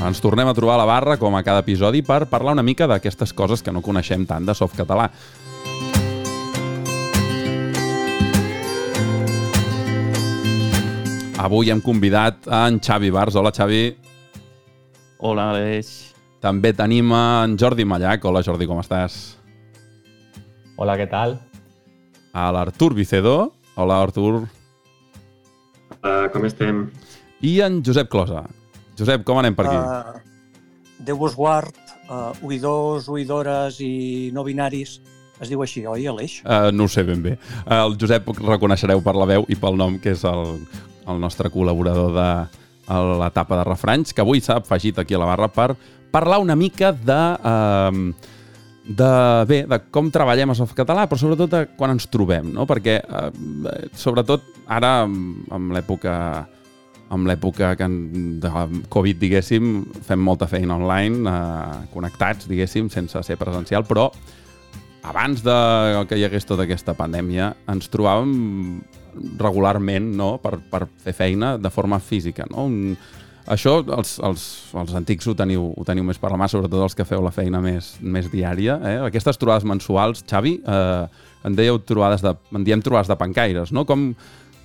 Ens 0.05 0.19
tornem 0.21 0.45
a 0.45 0.53
trobar 0.53 0.75
a 0.75 0.77
la 0.83 0.85
barra, 0.85 1.15
com 1.17 1.33
a 1.33 1.41
cada 1.41 1.63
episodi, 1.65 2.03
per 2.05 2.27
parlar 2.29 2.53
una 2.53 2.61
mica 2.61 2.85
d'aquestes 2.85 3.33
coses 3.33 3.65
que 3.65 3.73
no 3.73 3.81
coneixem 3.81 4.27
tant 4.29 4.45
de 4.45 4.53
softcatalà. 4.53 5.07
Avui 11.41 11.73
hem 11.73 11.81
convidat 11.81 12.45
en 12.45 12.77
Xavi 12.77 13.09
Bars. 13.09 13.33
Hola, 13.33 13.49
Xavi. 13.49 13.81
Hola, 15.25 15.49
Aleix. 15.55 16.13
També 16.37 16.75
tenim 16.77 17.09
en 17.17 17.57
Jordi 17.57 17.81
Mallac. 17.81 18.29
Hola, 18.29 18.45
Jordi, 18.45 18.69
com 18.69 18.85
estàs? 18.85 19.39
Hola, 20.77 21.01
¿qué 21.01 21.09
tal? 21.09 21.39
A 22.35 22.49
l'Artur 22.51 22.91
Vicedo. 22.93 23.53
Hola, 23.79 24.01
Artur. 24.03 24.43
Uh, 26.03 26.27
com 26.33 26.43
estem? 26.43 26.89
I 27.39 27.61
en 27.63 27.79
Josep 27.79 28.09
Closa. 28.11 28.41
Josep, 28.99 29.23
com 29.23 29.39
anem 29.39 29.55
per 29.55 29.69
aquí? 29.69 29.77
Uh, 29.79 30.19
Déu 31.07 31.15
vos 31.19 31.31
guard, 31.35 31.79
uh, 32.09 32.35
oïdors, 32.43 33.07
oïdores 33.11 33.79
i 33.83 34.31
no 34.35 34.43
binaris, 34.43 34.97
es 35.39 35.47
diu 35.51 35.63
així, 35.63 35.85
oi, 35.87 36.05
Aleix? 36.11 36.41
Uh, 36.43 36.75
no 36.75 36.89
ho 36.89 36.91
sé 36.91 37.05
ben 37.07 37.23
bé. 37.23 37.37
Uh, 37.63 37.85
el 37.85 37.97
Josep 38.03 38.27
reconeixereu 38.43 39.03
per 39.03 39.15
la 39.15 39.31
veu 39.31 39.47
i 39.47 39.55
pel 39.59 39.79
nom, 39.79 39.95
que 40.03 40.11
és 40.15 40.27
el, 40.27 40.57
el 41.07 41.23
nostre 41.23 41.51
col·laborador 41.53 42.11
de 42.19 42.29
l'etapa 43.23 43.63
de 43.63 43.69
refranys, 43.71 44.11
que 44.11 44.23
avui 44.27 44.43
s'ha 44.43 44.59
afegit 44.59 44.99
aquí 44.99 45.15
a 45.15 45.23
la 45.23 45.31
barra 45.31 45.47
per 45.47 45.71
parlar 46.11 46.43
una 46.43 46.59
mica 46.59 46.91
de... 46.91 47.21
Uh, 47.39 48.33
de, 48.85 49.11
bé, 49.49 49.63
de 49.65 49.79
com 49.93 50.11
treballem 50.13 50.53
a 50.53 50.57
Softcatalà, 50.57 51.07
però 51.09 51.17
sobretot 51.19 51.51
de 51.51 51.63
quan 51.77 51.95
ens 51.95 52.05
trobem, 52.11 52.51
no? 52.53 52.67
Perquè, 52.69 52.99
eh, 53.01 53.87
sobretot, 53.97 54.45
ara, 54.69 54.99
amb 55.05 55.73
l'època 55.73 56.15
amb 57.15 57.27
l'època 57.29 57.75
de 57.77 58.49
Covid, 58.89 59.19
diguéssim, 59.21 59.85
fem 60.05 60.21
molta 60.25 60.47
feina 60.49 60.75
online, 60.75 61.29
eh, 61.29 61.85
connectats, 61.93 62.47
diguéssim, 62.49 62.89
sense 62.89 63.21
ser 63.23 63.37
presencial, 63.37 63.85
però 63.85 64.09
abans 65.05 65.43
de 65.45 66.05
que 66.09 66.17
hi 66.17 66.25
hagués 66.25 66.47
tota 66.49 66.65
aquesta 66.65 66.95
pandèmia, 66.97 67.53
ens 67.69 67.89
trobàvem 67.93 68.81
regularment 69.39 70.09
no? 70.17 70.35
per, 70.41 70.57
per 70.71 70.85
fer 71.03 71.13
feina 71.13 71.55
de 71.61 71.69
forma 71.69 71.99
física. 71.99 72.47
No? 72.49 72.65
Un, 72.65 72.97
això 73.51 73.77
els, 73.83 74.15
els, 74.25 74.45
els 74.73 74.95
antics 74.97 75.27
ho 75.29 75.35
teniu, 75.37 75.67
ho 75.77 75.85
teniu 75.87 76.05
més 76.07 76.19
per 76.21 76.31
la 76.33 76.39
mà, 76.39 76.47
sobretot 76.51 76.81
els 76.85 76.97
que 76.97 77.05
feu 77.07 77.23
la 77.23 77.33
feina 77.35 77.61
més, 77.63 77.93
més 78.01 78.29
diària. 78.31 78.79
Eh? 78.81 78.95
Aquestes 79.09 79.39
trobades 79.41 79.67
mensuals, 79.67 80.23
Xavi, 80.29 80.57
eh, 80.65 81.27
en 81.45 81.57
dèieu 81.57 81.79
trobades 81.85 82.25
de, 82.25 82.33
en 82.55 82.65
diem 82.65 82.81
trobades 82.85 83.11
de 83.11 83.17
pancaires, 83.19 83.73
no? 83.75 83.85
Com, 83.85 84.09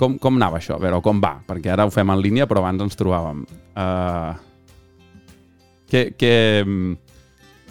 com, 0.00 0.16
com 0.20 0.40
anava 0.40 0.60
això? 0.60 0.78
A 0.78 0.82
veure, 0.82 1.02
com 1.04 1.20
va? 1.20 1.36
Perquè 1.46 1.74
ara 1.74 1.84
ho 1.86 1.92
fem 1.92 2.12
en 2.12 2.22
línia, 2.24 2.48
però 2.48 2.64
abans 2.64 2.86
ens 2.86 2.96
trobàvem. 2.96 3.44
Uh, 3.76 4.32
que, 5.90 6.06
que 6.16 6.34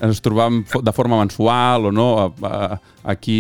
ens 0.06 0.22
trobàvem 0.24 0.62
de 0.86 0.94
forma 0.96 1.20
mensual 1.24 1.90
o 1.90 1.94
no? 1.96 2.10
A, 2.22 2.30
a, 2.46 2.80
aquí 3.16 3.40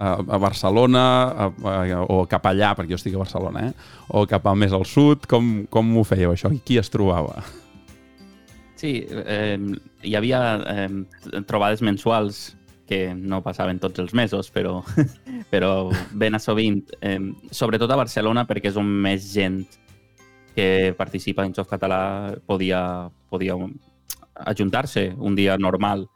a, 0.00 0.14
a 0.16 0.38
Barcelona 0.40 1.04
a, 1.28 1.48
a, 1.52 2.02
o 2.08 2.22
cap 2.30 2.48
allà, 2.48 2.72
perquè 2.76 2.94
jo 2.94 2.98
estic 2.98 3.16
a 3.16 3.20
Barcelona, 3.22 3.68
eh? 3.68 3.72
o 4.16 4.24
cap 4.28 4.46
al 4.48 4.56
més 4.58 4.72
al 4.72 4.86
sud, 4.88 5.28
com, 5.28 5.50
com 5.70 5.92
ho 6.00 6.04
fèieu 6.08 6.32
això? 6.32 6.50
Qui 6.64 6.80
es 6.80 6.88
trobava? 6.92 7.44
Sí, 8.80 8.94
eh, 9.04 9.58
hi 10.08 10.16
havia 10.16 10.40
eh, 10.72 11.42
trobades 11.44 11.84
mensuals 11.84 12.48
que 12.88 13.12
no 13.14 13.42
passaven 13.44 13.78
tots 13.78 14.00
els 14.02 14.16
mesos, 14.16 14.48
però, 14.50 14.80
però 15.52 15.90
ben 16.16 16.34
a 16.34 16.40
sovint, 16.42 16.80
eh, 17.04 17.20
sobretot 17.54 17.92
a 17.92 18.00
Barcelona, 18.00 18.46
perquè 18.48 18.72
és 18.72 18.80
on 18.80 18.88
més 19.04 19.28
gent 19.34 19.60
que 20.56 20.96
participa 20.98 21.44
en 21.46 21.52
Soft 21.54 21.70
Català 21.70 22.00
podia, 22.48 22.80
podia 23.30 23.54
ajuntar-se 24.50 25.10
un 25.18 25.36
dia 25.36 25.54
normal 25.60 26.08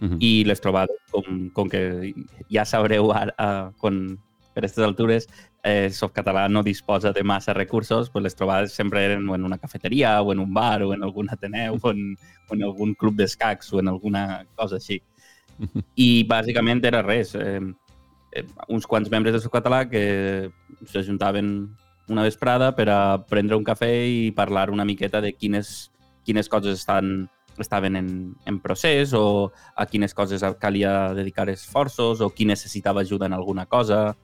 uh 0.00 0.08
-huh. 0.08 0.16
i 0.20 0.44
les 0.44 0.60
trobades, 0.60 0.96
com, 1.10 1.50
com 1.50 1.68
que 1.68 2.14
ja 2.50 2.64
sabreu 2.64 3.12
ara, 3.12 3.34
uh, 3.38 3.72
quan, 3.78 4.18
per 4.54 4.64
aquestes 4.64 4.84
altures, 4.84 5.28
eh, 5.62 5.90
Softcatalà 5.90 6.48
no 6.48 6.62
disposa 6.62 7.12
de 7.12 7.22
massa 7.22 7.52
recursos, 7.52 8.10
pues 8.10 8.22
les 8.22 8.34
trobades 8.34 8.72
sempre 8.72 9.04
eren 9.04 9.28
o 9.28 9.34
en 9.34 9.44
una 9.44 9.58
cafeteria, 9.58 10.20
o 10.22 10.32
en 10.32 10.38
un 10.38 10.54
bar, 10.54 10.82
o 10.82 10.94
en 10.94 11.02
algun 11.02 11.28
ateneu, 11.30 11.78
o 11.80 11.90
en, 11.90 12.16
o 12.48 12.54
en 12.54 12.62
algun 12.62 12.94
club 12.94 13.16
d'escacs, 13.16 13.72
o 13.72 13.80
en 13.80 13.88
alguna 13.88 14.46
cosa 14.54 14.76
així. 14.76 15.00
I 15.96 16.24
bàsicament 16.28 16.84
era 16.84 17.02
res. 17.02 17.34
Eh, 17.34 17.60
eh, 18.32 18.44
uns 18.68 18.86
quants 18.86 19.10
membres 19.10 19.34
de 19.34 19.40
Softcatalà 19.40 19.84
que 19.90 20.50
s'ajuntaven 20.86 21.68
una 22.10 22.24
vesprada 22.26 22.72
per 22.74 22.88
a 22.90 23.00
prendre 23.28 23.56
un 23.56 23.64
cafè 23.64 23.90
i 24.08 24.30
parlar 24.34 24.70
una 24.70 24.84
miqueta 24.84 25.20
de 25.20 25.34
quines, 25.36 25.90
quines 26.24 26.48
coses 26.48 26.80
estan, 26.80 27.28
estaven 27.62 27.96
en, 27.96 28.10
en 28.46 28.58
procés 28.60 29.12
o 29.14 29.52
a 29.76 29.86
quines 29.86 30.14
coses 30.14 30.44
calia 30.58 31.12
dedicar 31.14 31.48
esforços 31.50 32.20
o 32.20 32.30
qui 32.30 32.46
necessitava 32.48 33.02
ajuda 33.02 33.26
en 33.26 33.34
alguna 33.36 33.66
cosa 33.66 34.16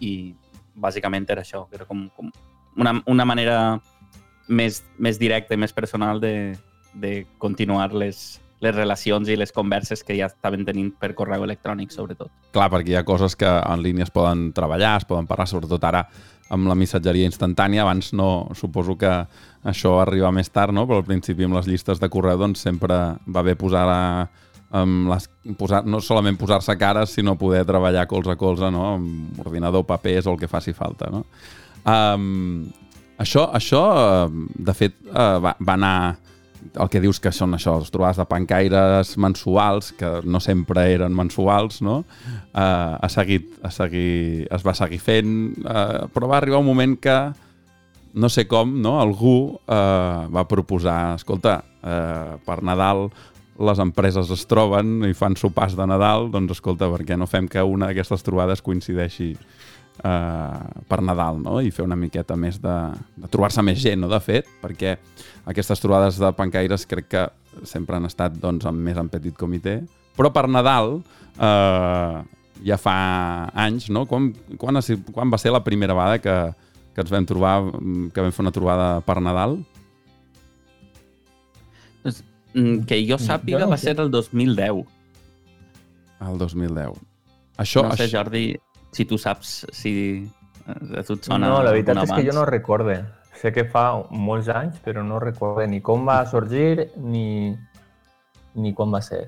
i 0.00 0.34
bàsicament 0.76 1.26
era 1.30 1.42
això, 1.42 1.66
era 1.72 1.86
com, 1.88 2.08
com 2.16 2.30
una, 2.76 2.98
una 3.06 3.24
manera 3.24 3.58
més, 4.48 4.82
més 4.98 5.18
directa 5.18 5.56
i 5.56 5.60
més 5.60 5.72
personal 5.72 6.20
de, 6.20 6.56
de 6.94 7.26
continuar 7.38 7.92
les, 7.94 8.38
les 8.60 8.74
relacions 8.74 9.28
i 9.28 9.36
les 9.36 9.52
converses 9.52 10.04
que 10.04 10.16
ja 10.18 10.28
estaven 10.30 10.64
tenint 10.68 10.92
per 11.00 11.14
correu 11.16 11.44
electrònic, 11.44 11.92
sobretot. 11.92 12.30
Clar, 12.54 12.70
perquè 12.72 12.94
hi 12.94 12.98
ha 13.00 13.04
coses 13.08 13.36
que 13.36 13.48
en 13.48 13.82
línia 13.84 14.06
es 14.06 14.12
poden 14.14 14.50
treballar, 14.56 14.96
es 15.00 15.08
poden 15.08 15.28
parlar, 15.28 15.48
sobretot 15.50 15.84
ara 15.84 16.06
amb 16.54 16.68
la 16.70 16.76
missatgeria 16.78 17.26
instantània. 17.28 17.82
Abans 17.82 18.12
no, 18.16 18.48
suposo 18.54 18.96
que 19.00 19.12
això 19.66 19.96
arriba 20.02 20.30
més 20.34 20.50
tard, 20.52 20.74
no? 20.74 20.86
però 20.86 21.00
al 21.02 21.08
principi 21.08 21.46
amb 21.46 21.58
les 21.58 21.68
llistes 21.70 22.00
de 22.02 22.10
correu 22.12 22.38
doncs, 22.38 22.62
sempre 22.62 22.98
va 23.26 23.42
bé 23.46 23.56
posar 23.58 23.86
a, 23.90 24.00
amb 24.78 25.10
les, 25.10 25.28
posar, 25.58 25.82
no 25.86 26.00
solament 26.00 26.38
posar-se 26.38 26.76
cares, 26.78 27.14
sinó 27.16 27.36
poder 27.38 27.64
treballar 27.66 28.06
colze 28.10 28.34
a 28.34 28.38
colze, 28.40 28.70
no? 28.70 28.92
amb 28.96 29.40
ordinador, 29.44 29.86
papers 29.88 30.26
o 30.26 30.34
el 30.34 30.40
que 30.42 30.50
faci 30.50 30.74
falta. 30.76 31.10
No? 31.12 31.24
Um, 31.86 32.66
això, 33.18 33.48
això, 33.54 33.82
de 34.30 34.76
fet, 34.76 35.00
uh, 35.10 35.36
va, 35.42 35.56
va 35.58 35.76
anar 35.78 35.96
el 36.74 36.90
que 36.92 37.00
dius 37.02 37.20
que 37.22 37.32
són 37.34 37.56
això, 37.56 37.76
les 37.80 37.92
trobades 37.94 38.18
de 38.20 38.26
pancaires 38.28 39.14
mensuals, 39.22 39.92
que 39.98 40.10
no 40.24 40.40
sempre 40.42 40.86
eren 40.94 41.14
mensuals, 41.16 41.80
no? 41.84 42.02
Uh, 42.52 42.96
ha 43.00 43.10
seguit, 43.12 43.48
ha 43.62 43.72
seguit, 43.74 44.46
es 44.52 44.66
va 44.66 44.74
seguir 44.76 45.00
fent, 45.02 45.32
uh, 45.64 46.06
però 46.12 46.30
va 46.32 46.40
arribar 46.40 46.62
un 46.62 46.70
moment 46.70 46.96
que, 47.00 47.16
no 48.16 48.30
sé 48.32 48.46
com, 48.48 48.76
no? 48.82 48.98
algú 49.00 49.36
uh, 49.54 50.26
va 50.32 50.46
proposar, 50.48 51.16
escolta, 51.20 51.60
uh, 51.82 52.36
per 52.46 52.62
Nadal 52.64 53.10
les 53.56 53.78
empreses 53.80 54.30
es 54.32 54.44
troben 54.48 55.00
i 55.08 55.14
fan 55.16 55.36
sopars 55.38 55.76
de 55.76 55.86
Nadal, 55.88 56.30
doncs 56.32 56.58
escolta, 56.58 56.90
per 56.92 57.06
què 57.08 57.16
no 57.16 57.28
fem 57.28 57.48
que 57.48 57.62
una 57.64 57.88
d'aquestes 57.88 58.24
trobades 58.26 58.62
coincideixi 58.64 59.32
eh, 60.04 60.82
per 60.88 61.00
Nadal, 61.02 61.40
no? 61.42 61.58
I 61.60 61.72
fer 61.74 61.84
una 61.86 61.98
miqueta 61.98 62.36
més 62.36 62.60
de, 62.62 62.76
de 63.16 63.30
trobar-se 63.32 63.64
més 63.66 63.80
gent, 63.82 64.02
no? 64.04 64.10
De 64.12 64.20
fet, 64.22 64.48
perquè 64.62 64.96
aquestes 65.48 65.82
trobades 65.82 66.20
de 66.20 66.32
pancaires 66.36 66.86
crec 66.88 67.10
que 67.12 67.26
sempre 67.64 67.96
han 67.96 68.08
estat 68.08 68.36
doncs, 68.40 68.66
amb 68.68 68.82
més 68.82 68.98
en 69.00 69.10
petit 69.12 69.36
comitè, 69.36 69.80
però 70.16 70.32
per 70.32 70.46
Nadal 70.48 70.98
eh, 71.36 72.20
ja 72.66 72.78
fa 72.80 72.96
anys, 73.66 73.90
no? 73.92 74.06
Quan, 74.08 74.32
quan, 74.58 74.80
quan 75.12 75.32
va 75.32 75.40
ser 75.40 75.52
la 75.54 75.64
primera 75.64 75.96
vegada 75.96 76.20
que, 76.22 76.36
que 76.94 77.04
ens 77.04 77.12
vam 77.12 77.26
trobar, 77.28 77.56
que 78.12 78.24
vam 78.24 78.32
fer 78.32 78.46
una 78.46 78.54
trobada 78.54 78.90
per 79.06 79.20
Nadal? 79.24 79.58
Mm, 82.56 82.86
que 82.88 83.02
jo 83.04 83.18
sàpiga 83.20 83.60
no 83.60 83.68
va 83.68 83.76
ser 83.80 83.98
el 84.00 84.08
2010. 84.10 84.84
El 86.24 86.38
2010. 86.40 87.02
Això, 87.60 87.82
no 87.84 87.96
sé, 87.96 88.06
això... 88.06 88.22
Jordi, 88.22 88.46
si 88.96 89.04
tu 89.08 89.18
saps 89.20 89.66
si 89.76 89.92
a 90.66 91.02
tu 91.06 91.14
et 91.18 91.28
sona 91.28 91.46
No, 91.50 91.60
la 91.62 91.70
veritat 91.74 92.00
és 92.00 92.08
abans. 92.10 92.16
que 92.18 92.26
jo 92.30 92.34
no 92.34 92.44
recorde. 92.48 92.98
Sé 93.36 93.52
que 93.52 93.66
fa 93.68 93.90
molts 94.10 94.48
anys, 94.48 94.78
però 94.84 95.02
no 95.04 95.18
recorde 95.20 95.66
ni 95.68 95.82
com 95.84 96.06
va 96.08 96.22
sorgir 96.26 96.88
ni, 96.96 97.52
ni 98.56 98.72
quan 98.74 98.90
va 98.94 99.02
ser. 99.04 99.26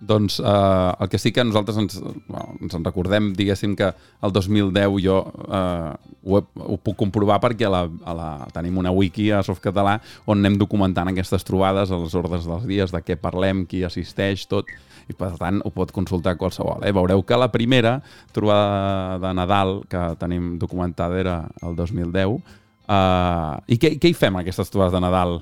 Doncs 0.00 0.38
eh, 0.40 0.92
el 1.00 1.08
que 1.12 1.18
sí 1.20 1.32
que 1.32 1.44
nosaltres 1.44 1.76
ens, 1.76 1.98
bueno, 2.00 2.54
ens 2.64 2.74
en 2.74 2.84
recordem, 2.84 3.34
diguéssim 3.36 3.74
que 3.76 3.90
el 3.92 4.32
2010 4.32 4.96
jo 5.04 5.16
eh, 5.44 5.90
ho, 6.24 6.38
he, 6.38 6.44
ho 6.56 6.78
puc 6.80 6.96
comprovar 7.02 7.36
perquè 7.44 7.68
a 7.68 7.72
la, 7.74 7.82
a 7.84 8.14
la, 8.16 8.28
tenim 8.54 8.78
una 8.80 8.92
wiki 8.96 9.28
a 9.30 9.42
Softcatalà 9.44 9.98
on 10.24 10.40
anem 10.40 10.56
documentant 10.60 11.12
aquestes 11.12 11.44
trobades, 11.44 11.92
els 11.92 12.16
ordres 12.16 12.48
dels 12.48 12.64
dies, 12.68 12.94
de 12.96 13.02
què 13.04 13.18
parlem, 13.20 13.66
qui 13.68 13.82
assisteix, 13.84 14.46
tot, 14.48 14.72
i 15.10 15.16
per 15.16 15.34
tant 15.36 15.60
ho 15.64 15.72
pot 15.74 15.92
consultar 15.92 16.38
qualsevol. 16.40 16.80
Eh? 16.86 16.94
Veureu 16.96 17.20
que 17.26 17.36
la 17.36 17.50
primera 17.52 17.98
trobada 18.32 19.18
de 19.20 19.34
Nadal 19.36 19.82
que 19.90 20.06
tenim 20.20 20.54
documentada 20.58 21.20
era 21.20 21.36
el 21.60 21.76
2010. 21.76 22.40
Eh, 22.88 23.54
I 23.76 23.80
què, 23.82 23.94
què 24.00 24.10
hi 24.14 24.16
fem 24.16 24.40
aquestes 24.40 24.72
trobades 24.72 24.96
de 24.96 25.04
Nadal? 25.04 25.40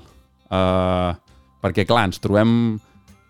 Eh, 0.51 1.11
perquè 1.63 1.87
clar, 1.87 2.09
ens 2.09 2.19
trobem 2.19 2.51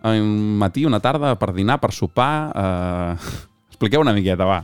un 0.03 0.57
matí, 0.57 0.85
una 0.85 1.01
tarda, 1.03 1.35
per 1.39 1.53
dinar, 1.53 1.79
per 1.79 1.93
sopar... 1.95 2.33
Eh... 2.55 3.47
Expliqueu 3.69 4.01
una 4.03 4.11
miqueta, 4.11 4.43
va. 4.43 4.59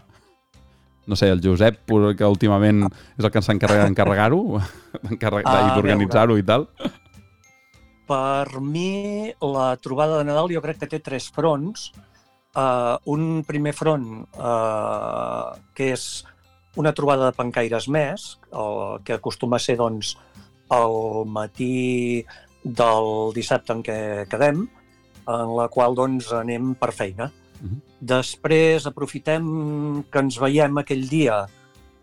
No 1.07 1.15
sé, 1.15 1.29
el 1.29 1.39
Josep, 1.39 1.85
que 2.17 2.27
últimament 2.27 2.81
és 2.89 3.23
el 3.23 3.29
que 3.31 3.39
ens 3.39 3.47
encarrega 3.53 3.85
d'encarregar-ho, 3.85 4.59
d'organitzar-ho 5.75 6.35
i 6.35 6.43
tal. 6.43 6.65
Per 8.09 8.59
mi, 8.61 9.31
la 9.39 9.69
trobada 9.81 10.19
de 10.19 10.27
Nadal 10.27 10.51
jo 10.53 10.61
crec 10.65 10.81
que 10.81 10.89
té 10.89 10.99
tres 11.05 11.29
fronts. 11.33 11.91
Uh, 12.55 12.95
un 13.11 13.43
primer 13.43 13.73
front, 13.75 14.23
uh, 14.39 15.55
que 15.75 15.91
és 15.93 16.05
una 16.79 16.93
trobada 16.95 17.27
de 17.27 17.35
pancaires 17.35 17.89
més, 17.91 18.27
uh, 18.51 18.95
que 19.03 19.17
acostuma 19.17 19.59
a 19.59 19.63
ser 19.63 19.75
doncs, 19.79 20.13
el 20.75 21.25
matí 21.29 22.25
del 22.63 23.31
dissabte 23.35 23.75
en 23.75 23.83
què 23.85 23.97
quedem, 24.31 24.63
en 25.27 25.55
la 25.57 25.67
qual 25.69 25.95
doncs, 25.95 26.31
anem 26.33 26.73
per 26.75 26.91
feina. 26.91 27.31
Uh 27.61 27.67
-huh. 27.67 27.81
Després 27.99 28.85
aprofitem 28.85 30.03
que 30.11 30.19
ens 30.19 30.39
veiem 30.39 30.77
aquell 30.77 31.07
dia 31.09 31.47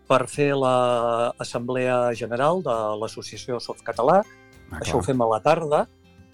per 0.07 0.27
fer 0.27 0.53
l'assemblea 0.55 2.13
general 2.13 2.61
de 2.63 2.75
l'associació 2.99 3.59
Softcatalà. 3.59 4.23
Ah, 4.71 4.79
Això 4.79 4.97
ho 4.97 5.01
fem 5.01 5.21
a 5.21 5.27
la 5.27 5.39
tarda 5.39 5.87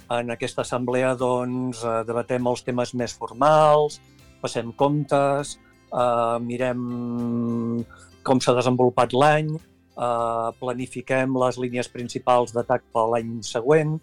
En 0.09 0.31
aquesta 0.33 0.63
assemblea 0.65 1.13
doncs, 1.13 1.83
eh, 1.85 2.01
debatem 2.07 2.47
els 2.49 2.63
temes 2.65 2.95
més 2.97 3.13
formals, 3.13 3.99
passem 4.41 4.71
comptes, 4.73 5.59
eh, 5.93 6.37
mirem 6.41 7.85
com 8.23 8.41
s'ha 8.41 8.55
desenvolupat 8.57 9.13
l'any, 9.13 9.53
eh, 9.53 10.49
planifiquem 10.59 11.37
les 11.37 11.59
línies 11.61 11.87
principals 11.87 12.53
d'atac 12.53 12.81
per 12.91 13.05
l'any 13.11 13.43
següent, 13.43 13.99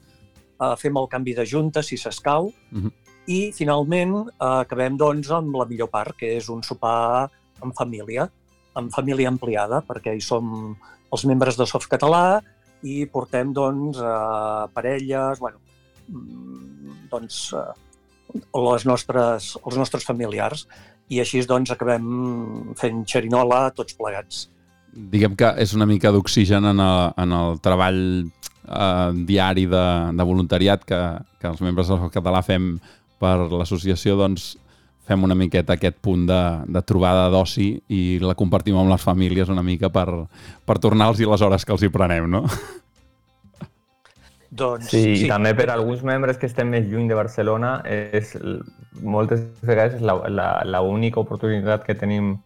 eh, 0.60 0.74
fem 0.80 0.96
el 0.96 1.08
canvi 1.08 1.34
de 1.34 1.46
junta 1.46 1.82
si 1.82 1.96
s'escau 1.96 2.52
Mhm. 2.72 2.90
i 3.26 3.52
finalment 3.52 4.28
eh, 4.28 4.44
acabem 4.62 4.96
doncs, 4.96 5.30
amb 5.30 5.54
la 5.56 5.66
millor 5.66 5.88
part, 5.88 6.16
que 6.16 6.36
és 6.36 6.48
un 6.48 6.62
sopar 6.62 7.30
en 7.62 7.72
família, 7.72 8.30
en 8.76 8.90
família 8.90 9.28
ampliada, 9.28 9.82
perquè 9.82 10.14
hi 10.14 10.20
som 10.20 10.76
els 11.12 11.24
membres 11.24 11.56
de 11.56 11.64
Softcatalà 11.64 12.42
i 12.82 13.06
portem 13.06 13.52
doncs, 13.52 13.98
eh, 13.98 14.66
parelles, 14.74 15.38
bueno, 15.38 15.58
mm, 16.08 17.08
doncs, 17.10 17.52
eh, 17.54 17.72
les 18.34 18.84
nostres, 18.84 19.56
els 19.64 19.76
nostres 19.76 20.04
familiars 20.04 20.66
i 21.08 21.20
així 21.22 21.40
doncs 21.46 21.70
acabem 21.70 22.74
fent 22.76 23.04
xerinola 23.06 23.70
tots 23.70 23.94
plegats. 23.94 24.48
Diguem 24.92 25.36
que 25.36 25.52
és 25.60 25.74
una 25.76 25.86
mica 25.86 26.10
d'oxigen 26.10 26.64
en, 26.64 26.80
el, 26.80 27.12
en 27.16 27.32
el 27.32 27.60
treball 27.60 28.00
eh, 28.66 29.11
diari 29.26 29.66
de, 29.70 29.85
de 30.18 30.24
voluntariat 30.26 30.85
que, 30.85 31.00
que 31.40 31.48
els 31.48 31.61
membres 31.64 31.88
del 31.88 32.11
català 32.12 32.42
fem 32.42 32.76
per 33.18 33.37
l'associació, 33.50 34.16
doncs 34.20 34.57
fem 35.07 35.22
una 35.22 35.37
miqueta 35.38 35.76
aquest 35.76 36.00
punt 36.02 36.24
de, 36.26 36.40
de 36.66 36.83
trobada 36.83 37.29
d'oci 37.31 37.68
i 37.94 38.18
la 38.20 38.35
compartim 38.35 38.76
amb 38.76 38.90
les 38.90 39.02
famílies 39.07 39.48
una 39.48 39.62
mica 39.62 39.88
per, 39.94 40.07
per 40.66 40.79
tornar-los 40.83 41.20
les 41.22 41.42
hores 41.46 41.64
que 41.64 41.72
els 41.76 41.85
hi 41.87 41.92
prenem, 41.94 42.26
no? 42.31 42.42
Doncs, 44.57 44.88
Sí, 44.88 45.24
i 45.24 45.29
també 45.29 45.52
per 45.59 45.66
alguns 45.72 46.02
membres 46.07 46.38
que 46.40 46.46
estem 46.48 46.70
més 46.72 46.87
lluny 46.88 47.09
de 47.11 47.16
Barcelona, 47.18 47.81
és, 47.85 48.31
moltes 49.02 49.42
vegades 49.66 49.98
és 49.98 50.05
la- 50.07 50.29
la- 50.31 50.81
l'única 50.81 51.20
oportunitat 51.20 51.85
que 51.85 51.94
tenim 51.98 52.37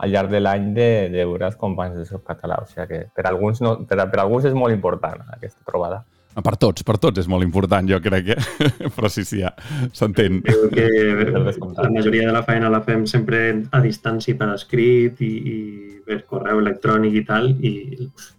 al 0.00 0.14
llarg 0.14 0.32
de 0.32 0.40
l'any 0.40 0.70
de, 0.76 0.88
de 1.12 1.26
veure 1.26 1.50
els 1.50 1.58
companys 1.60 1.98
de 2.00 2.06
Softcatalà. 2.08 2.62
O 2.62 2.70
sigui 2.70 2.88
que 2.88 3.02
per 3.14 3.26
alguns, 3.28 3.60
no, 3.64 3.76
per, 3.88 4.00
per 4.12 4.24
alguns 4.24 4.48
és 4.48 4.56
molt 4.56 4.74
important 4.76 5.28
aquesta 5.36 5.66
trobada. 5.66 6.02
Per 6.30 6.54
tots, 6.62 6.84
per 6.86 6.94
tots 7.02 7.18
és 7.18 7.26
molt 7.28 7.42
important, 7.42 7.88
jo 7.90 7.98
crec, 8.00 8.28
eh? 8.36 8.66
però 8.94 9.08
sí, 9.10 9.24
sí, 9.26 9.40
ja 9.42 9.50
s'entén. 9.92 10.38
Que 10.72 10.86
la 11.82 11.90
majoria 11.90 12.28
de 12.28 12.34
la 12.36 12.44
feina 12.46 12.70
la 12.70 12.80
fem 12.86 13.02
sempre 13.10 13.40
a 13.74 13.80
distància 13.82 14.38
per 14.38 14.52
escrit 14.54 15.18
i, 15.26 15.30
i 15.50 15.56
per 16.06 16.20
correu 16.30 16.62
electrònic 16.62 17.16
i 17.18 17.24
tal, 17.26 17.50
i 17.50 17.72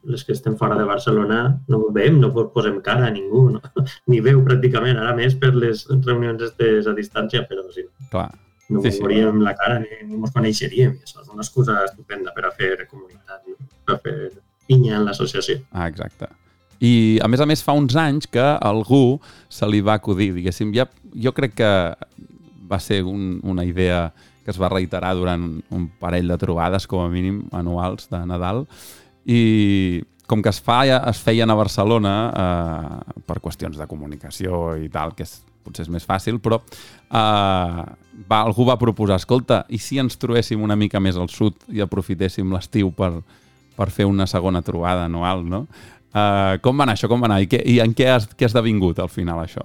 les 0.07 0.23
que 0.23 0.31
estem 0.37 0.55
fora 0.59 0.79
de 0.79 0.87
Barcelona 0.87 1.41
no 1.67 1.81
ho 1.83 1.91
veiem, 1.91 2.21
no 2.23 2.31
posem 2.55 2.79
cara 2.85 3.09
a 3.09 3.13
ningú, 3.13 3.49
no? 3.57 3.61
ni 4.11 4.23
veu 4.23 4.39
pràcticament, 4.47 4.95
ara 5.01 5.11
més 5.17 5.35
per 5.35 5.51
les 5.57 5.83
reunions 5.91 6.47
estes 6.47 6.87
a 6.87 6.95
distància, 6.95 7.43
però 7.51 7.67
sí, 7.75 7.85
Clar. 8.11 8.31
No 8.71 8.81
Sí, 8.81 8.93
sí, 8.95 9.03
veuríem 9.03 9.41
la 9.43 9.53
cara 9.59 9.79
ni, 9.83 9.89
ni 10.07 10.17
ens 10.19 10.33
coneixeríem, 10.35 10.95
i 10.95 11.05
això 11.05 11.21
és 11.21 11.31
una 11.31 11.43
excusa 11.43 11.81
estupenda 11.85 12.33
per 12.35 12.47
a 12.47 12.53
fer 12.55 12.73
comunitat, 12.87 13.43
no? 13.47 13.57
per 13.85 13.97
a 13.97 14.03
fer 14.03 14.15
pinya 14.69 14.97
en 14.99 15.07
l'associació. 15.09 15.59
Ah, 15.71 15.89
exacte. 15.91 16.31
I, 16.81 17.19
a 17.21 17.27
més 17.29 17.43
a 17.43 17.45
més, 17.45 17.61
fa 17.61 17.75
uns 17.77 17.93
anys 17.99 18.25
que 18.31 18.41
algú 18.41 19.19
se 19.51 19.67
li 19.69 19.83
va 19.85 19.99
acudir, 19.99 20.31
diguéssim, 20.33 20.71
ja, 20.73 20.87
jo 21.13 21.33
crec 21.37 21.53
que 21.59 21.71
va 22.71 22.79
ser 22.81 23.03
un, 23.05 23.35
una 23.43 23.65
idea 23.67 24.07
que 24.41 24.49
es 24.49 24.57
va 24.57 24.71
reiterar 24.71 25.11
durant 25.19 25.43
un, 25.45 25.59
un 25.69 25.85
parell 26.01 26.31
de 26.31 26.39
trobades, 26.41 26.87
com 26.89 27.03
a 27.03 27.11
mínim, 27.11 27.43
anuals 27.53 28.09
de 28.09 28.23
Nadal, 28.25 28.63
i 29.29 30.01
com 30.31 30.41
que 30.41 30.49
es, 30.49 30.61
fa, 30.63 30.79
es 30.87 31.19
feien 31.21 31.51
a 31.51 31.57
Barcelona 31.59 32.15
eh, 32.31 33.21
per 33.27 33.41
qüestions 33.43 33.77
de 33.77 33.87
comunicació 33.91 34.77
i 34.79 34.87
tal, 34.89 35.13
que 35.13 35.27
és, 35.27 35.41
potser 35.63 35.85
és 35.85 35.91
més 35.93 36.05
fàcil, 36.07 36.39
però 36.43 36.59
eh, 36.61 37.83
va, 38.27 38.41
algú 38.41 38.65
va 38.67 38.77
proposar, 38.81 39.19
escolta, 39.21 39.63
i 39.69 39.79
si 39.81 39.99
ens 40.01 40.19
trobéssim 40.21 40.61
una 40.61 40.77
mica 40.79 40.99
més 40.99 41.19
al 41.19 41.29
sud 41.31 41.57
i 41.71 41.83
aprofitéssim 41.83 42.51
l'estiu 42.53 42.91
per, 42.95 43.13
per 43.77 43.89
fer 43.93 44.09
una 44.09 44.27
segona 44.29 44.63
trobada 44.65 45.07
anual, 45.09 45.45
no? 45.47 45.65
Uh, 46.11 46.57
com 46.59 46.75
va 46.75 46.83
anar 46.83 46.97
això? 46.97 47.07
Com 47.07 47.21
va 47.23 47.29
anar? 47.29 47.39
I, 47.39 47.47
què, 47.47 47.61
i 47.63 47.77
en 47.79 47.93
què 47.95 48.09
has, 48.11 48.25
què 48.35 48.43
ha 48.43 48.51
esdevingut 48.51 48.99
al 48.99 49.07
final 49.11 49.39
això? 49.45 49.63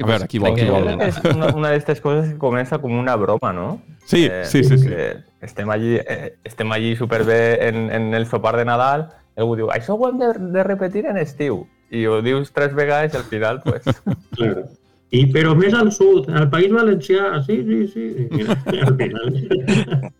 A 0.00 0.06
veure, 0.06 0.28
qui 0.30 0.38
vol, 0.40 0.54
qui 0.56 0.64
vol. 0.64 0.86
és 1.04 1.18
una, 1.28 1.50
una 1.52 1.72
d'aquestes 1.72 1.98
coses 2.00 2.30
que 2.30 2.38
comença 2.40 2.78
com 2.80 2.94
una 2.96 3.18
broma, 3.20 3.50
no? 3.52 3.66
Sí, 4.06 4.22
sí, 4.48 4.62
sí, 4.64 4.78
sí. 4.78 4.86
que 4.86 5.10
Estem 5.44 5.68
allí, 5.72 5.96
eh, 5.96 6.36
estem 6.44 6.72
allí 6.72 6.94
superbé 6.96 7.68
en, 7.68 7.90
en 7.90 8.14
el 8.14 8.26
sopar 8.26 8.56
de 8.56 8.64
Nadal, 8.68 9.08
algú 9.36 9.56
diu, 9.56 9.70
això 9.72 9.96
ho 9.96 10.08
hem 10.08 10.18
de, 10.20 10.32
de 10.52 10.64
repetir 10.64 11.06
en 11.08 11.16
estiu. 11.20 11.62
I 11.90 12.04
ho 12.06 12.20
dius 12.22 12.52
tres 12.54 12.74
vegades 12.76 13.14
i 13.14 13.18
al 13.18 13.24
final, 13.30 13.62
pues, 13.64 13.82
Claro. 14.38 14.68
I, 15.10 15.24
però 15.34 15.56
més 15.58 15.74
al 15.74 15.90
sud, 15.90 16.28
al 16.30 16.46
País 16.52 16.70
Valencià, 16.70 17.40
sí, 17.42 17.56
sí, 17.66 17.78
sí. 17.90 18.04
I 18.30 18.44
mira, 18.44 18.86
al 18.86 18.96
final... 19.00 20.10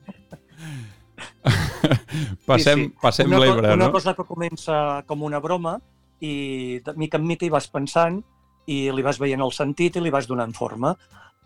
Passem, 2.50 2.78
Sí, 2.78 2.84
sí. 2.90 2.96
passem 3.00 3.30
una, 3.30 3.38
l'Ebre, 3.40 3.70
una 3.72 3.86
no? 3.86 3.92
cosa 3.94 4.12
que 4.16 4.26
comença 4.28 5.02
com 5.08 5.22
una 5.24 5.38
broma 5.40 5.76
i 6.20 6.80
de 6.84 6.92
mica 7.00 7.16
en 7.20 7.24
mica 7.26 7.46
hi 7.46 7.52
vas 7.54 7.68
pensant 7.72 8.18
i 8.68 8.90
li 8.92 9.02
vas 9.06 9.18
veient 9.22 9.40
el 9.40 9.52
sentit 9.56 9.96
i 9.96 10.02
li 10.04 10.12
vas 10.12 10.28
donant 10.28 10.52
forma 10.56 10.92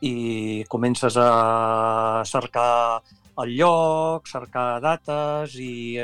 i 0.03 0.65
comences 0.69 1.15
a 1.21 2.23
cercar 2.27 3.01
el 3.45 3.55
lloc, 3.59 4.27
cercar 4.31 4.81
dates 4.83 5.55
i 5.63 6.01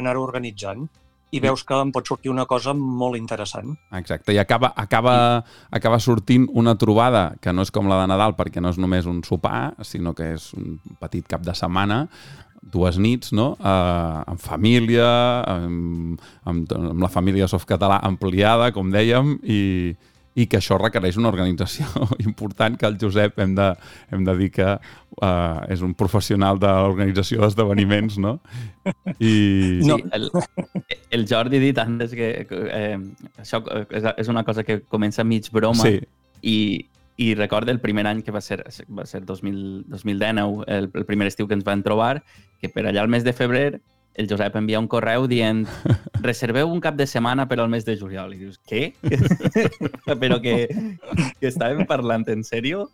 anar-ho 0.00 0.24
organitzant 0.24 0.86
i 1.34 1.40
veus 1.42 1.64
que 1.66 1.76
en 1.80 1.90
pot 1.94 2.06
sortir 2.06 2.30
una 2.32 2.46
cosa 2.50 2.74
molt 2.76 3.18
interessant. 3.18 3.74
Exacte, 3.98 4.34
i 4.34 4.38
acaba, 4.38 4.72
acaba, 4.78 5.16
acaba 5.74 5.98
sortint 6.02 6.46
una 6.54 6.76
trobada 6.78 7.32
que 7.42 7.52
no 7.52 7.64
és 7.66 7.74
com 7.74 7.90
la 7.90 8.00
de 8.02 8.08
Nadal 8.12 8.36
perquè 8.38 8.62
no 8.62 8.70
és 8.74 8.78
només 8.78 9.08
un 9.10 9.22
sopar, 9.26 9.74
sinó 9.82 10.14
que 10.14 10.34
és 10.36 10.52
un 10.58 10.78
petit 11.02 11.26
cap 11.30 11.44
de 11.44 11.54
setmana, 11.58 12.04
dues 12.64 12.96
nits, 12.98 13.32
no? 13.36 13.52
Uh, 13.60 14.22
en 14.30 14.40
família, 14.40 15.06
amb, 15.50 16.22
amb, 16.48 16.72
amb 16.72 17.04
la 17.04 17.12
família 17.12 17.48
softcatalà 17.50 18.00
ampliada, 18.06 18.70
com 18.76 18.92
dèiem, 18.94 19.36
i, 19.42 19.60
i 20.34 20.46
que 20.50 20.58
això 20.58 20.78
requereix 20.80 21.18
una 21.20 21.30
organització 21.30 21.86
important 22.26 22.78
que 22.78 22.88
el 22.90 22.98
Josep 23.00 23.38
hem 23.42 23.54
de, 23.58 23.68
hem 24.10 24.24
de 24.26 24.34
dir 24.40 24.50
que 24.54 24.70
uh, 24.74 25.60
és 25.70 25.84
un 25.86 25.94
professional 25.98 26.58
de 26.62 26.70
l'organització 26.70 27.44
d'esdeveniments, 27.44 28.18
no? 28.22 28.38
I... 29.18 29.34
No. 29.86 29.98
Sí, 30.00 30.10
el, 30.18 30.30
el 31.14 31.28
Jordi 31.30 31.60
ha 31.60 31.64
dit 31.68 31.78
antes 31.82 32.16
que 32.18 32.32
eh, 32.50 32.98
això 33.40 33.62
és, 33.86 34.10
és 34.24 34.32
una 34.32 34.42
cosa 34.44 34.66
que 34.66 34.82
comença 34.82 35.24
mig 35.24 35.50
broma 35.54 35.86
Sí, 35.86 36.00
i, 36.44 36.58
i 37.16 37.34
recorda 37.38 37.72
el 37.72 37.80
primer 37.80 38.06
any 38.10 38.22
que 38.26 38.34
va 38.34 38.42
ser, 38.42 38.64
va 38.90 39.06
ser 39.06 39.22
2000, 39.24 39.84
2019, 39.88 40.66
el, 40.66 40.90
el 40.92 41.06
primer 41.06 41.30
estiu 41.30 41.48
que 41.48 41.54
ens 41.56 41.66
vam 41.66 41.82
trobar, 41.86 42.18
que 42.60 42.70
per 42.72 42.88
allà 42.88 43.04
al 43.04 43.12
mes 43.12 43.24
de 43.24 43.32
febrer 43.36 43.68
el 44.14 44.28
Josep 44.30 44.54
envia 44.56 44.78
un 44.78 44.86
correu 44.90 45.26
dient 45.30 45.64
reserveu 46.22 46.70
un 46.70 46.80
cap 46.82 46.94
de 46.96 47.06
setmana 47.10 47.48
per 47.50 47.58
al 47.60 47.70
mes 47.72 47.84
de 47.86 47.96
juliol. 47.98 48.34
I 48.34 48.44
dius, 48.44 48.60
què? 48.62 48.92
Però 50.22 50.38
que, 50.42 50.68
que 51.40 51.50
estàvem 51.50 51.84
parlant 51.90 52.26
en 52.30 52.46
sèrio? 52.46 52.86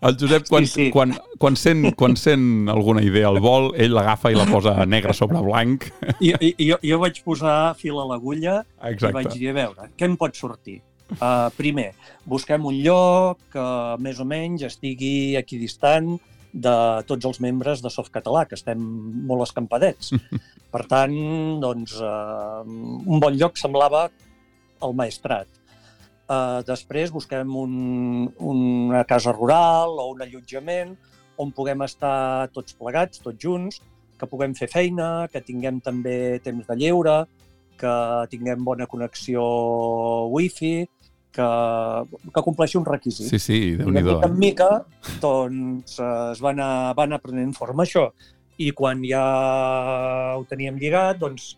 El 0.00 0.16
Josep, 0.18 0.48
quan, 0.48 0.66
Sí, 0.66 0.72
sí. 0.72 0.88
Quan, 0.90 1.14
quan, 1.38 1.56
sent, 1.60 1.92
quan 1.98 2.16
sent 2.18 2.68
alguna 2.72 3.02
idea 3.04 3.28
al 3.30 3.38
vol, 3.44 3.70
ell 3.78 3.94
l'agafa 3.94 4.32
i 4.32 4.38
la 4.38 4.48
posa 4.48 4.74
negre 4.88 5.14
sobre 5.14 5.42
blanc. 5.44 5.86
I, 6.18 6.32
i, 6.34 6.52
jo, 6.70 6.80
jo 6.82 6.98
vaig 7.02 7.22
posar 7.24 7.74
fil 7.78 8.00
a 8.00 8.06
l'agulla 8.08 8.62
i 8.90 9.12
vaig 9.12 9.32
dir, 9.36 9.52
a 9.52 9.56
veure, 9.60 9.90
què 9.96 10.08
em 10.08 10.16
pot 10.20 10.36
sortir? 10.36 10.80
Uh, 11.08 11.48
primer, 11.56 11.92
busquem 12.28 12.66
un 12.68 12.82
lloc 12.84 13.38
que 13.54 13.68
més 14.04 14.18
o 14.20 14.26
menys 14.28 14.66
estigui 14.66 15.38
equidistant 15.40 16.18
de 16.64 16.74
tots 17.08 17.28
els 17.28 17.40
membres 17.44 17.82
de 17.84 17.90
Softcatalà, 17.92 18.44
que 18.48 18.56
estem 18.58 18.80
molt 19.28 19.46
escampadets. 19.46 20.12
Per 20.74 20.82
tant, 20.90 21.14
doncs, 21.62 21.96
uh, 22.02 22.64
un 22.64 23.22
bon 23.22 23.38
lloc 23.38 23.60
semblava 23.60 24.08
el 24.84 24.96
Maestrat. 24.98 25.48
Uh, 26.28 26.60
després 26.68 27.12
busquem 27.14 27.54
un, 27.56 27.76
una 28.44 29.04
casa 29.08 29.32
rural 29.32 29.96
o 29.96 30.10
un 30.12 30.20
allotjament 30.26 30.92
on 31.38 31.54
puguem 31.54 31.84
estar 31.86 32.50
tots 32.52 32.74
plegats, 32.76 33.22
tots 33.22 33.40
junts, 33.40 33.80
que 34.18 34.26
puguem 34.26 34.54
fer 34.58 34.68
feina, 34.70 35.28
que 35.32 35.40
tinguem 35.46 35.78
també 35.80 36.40
temps 36.44 36.66
de 36.66 36.76
lleure, 36.76 37.18
que 37.78 37.94
tinguem 38.32 38.64
bona 38.66 38.88
connexió 38.90 39.44
wifi, 40.34 40.88
que, 41.38 42.30
que 42.34 42.42
compleixi 42.44 42.78
un 42.80 42.86
requisit. 42.88 43.28
Sí, 43.30 43.38
sí, 43.42 43.58
I 43.70 43.76
de 43.76 43.84
déu-n'hi-do. 43.84 44.16
mica 44.18 44.28
en 44.28 44.38
mica 44.40 44.70
doncs, 45.22 45.98
eh, 46.02 46.32
es 46.32 46.42
va 46.42 46.52
anar, 46.54 46.72
va 46.98 47.06
anar 47.06 47.22
prenent 47.22 47.54
forma 47.56 47.86
això. 47.86 48.08
I 48.58 48.72
quan 48.74 49.04
ja 49.06 49.22
ho 50.34 50.42
teníem 50.50 50.80
lligat, 50.80 51.20
doncs, 51.22 51.52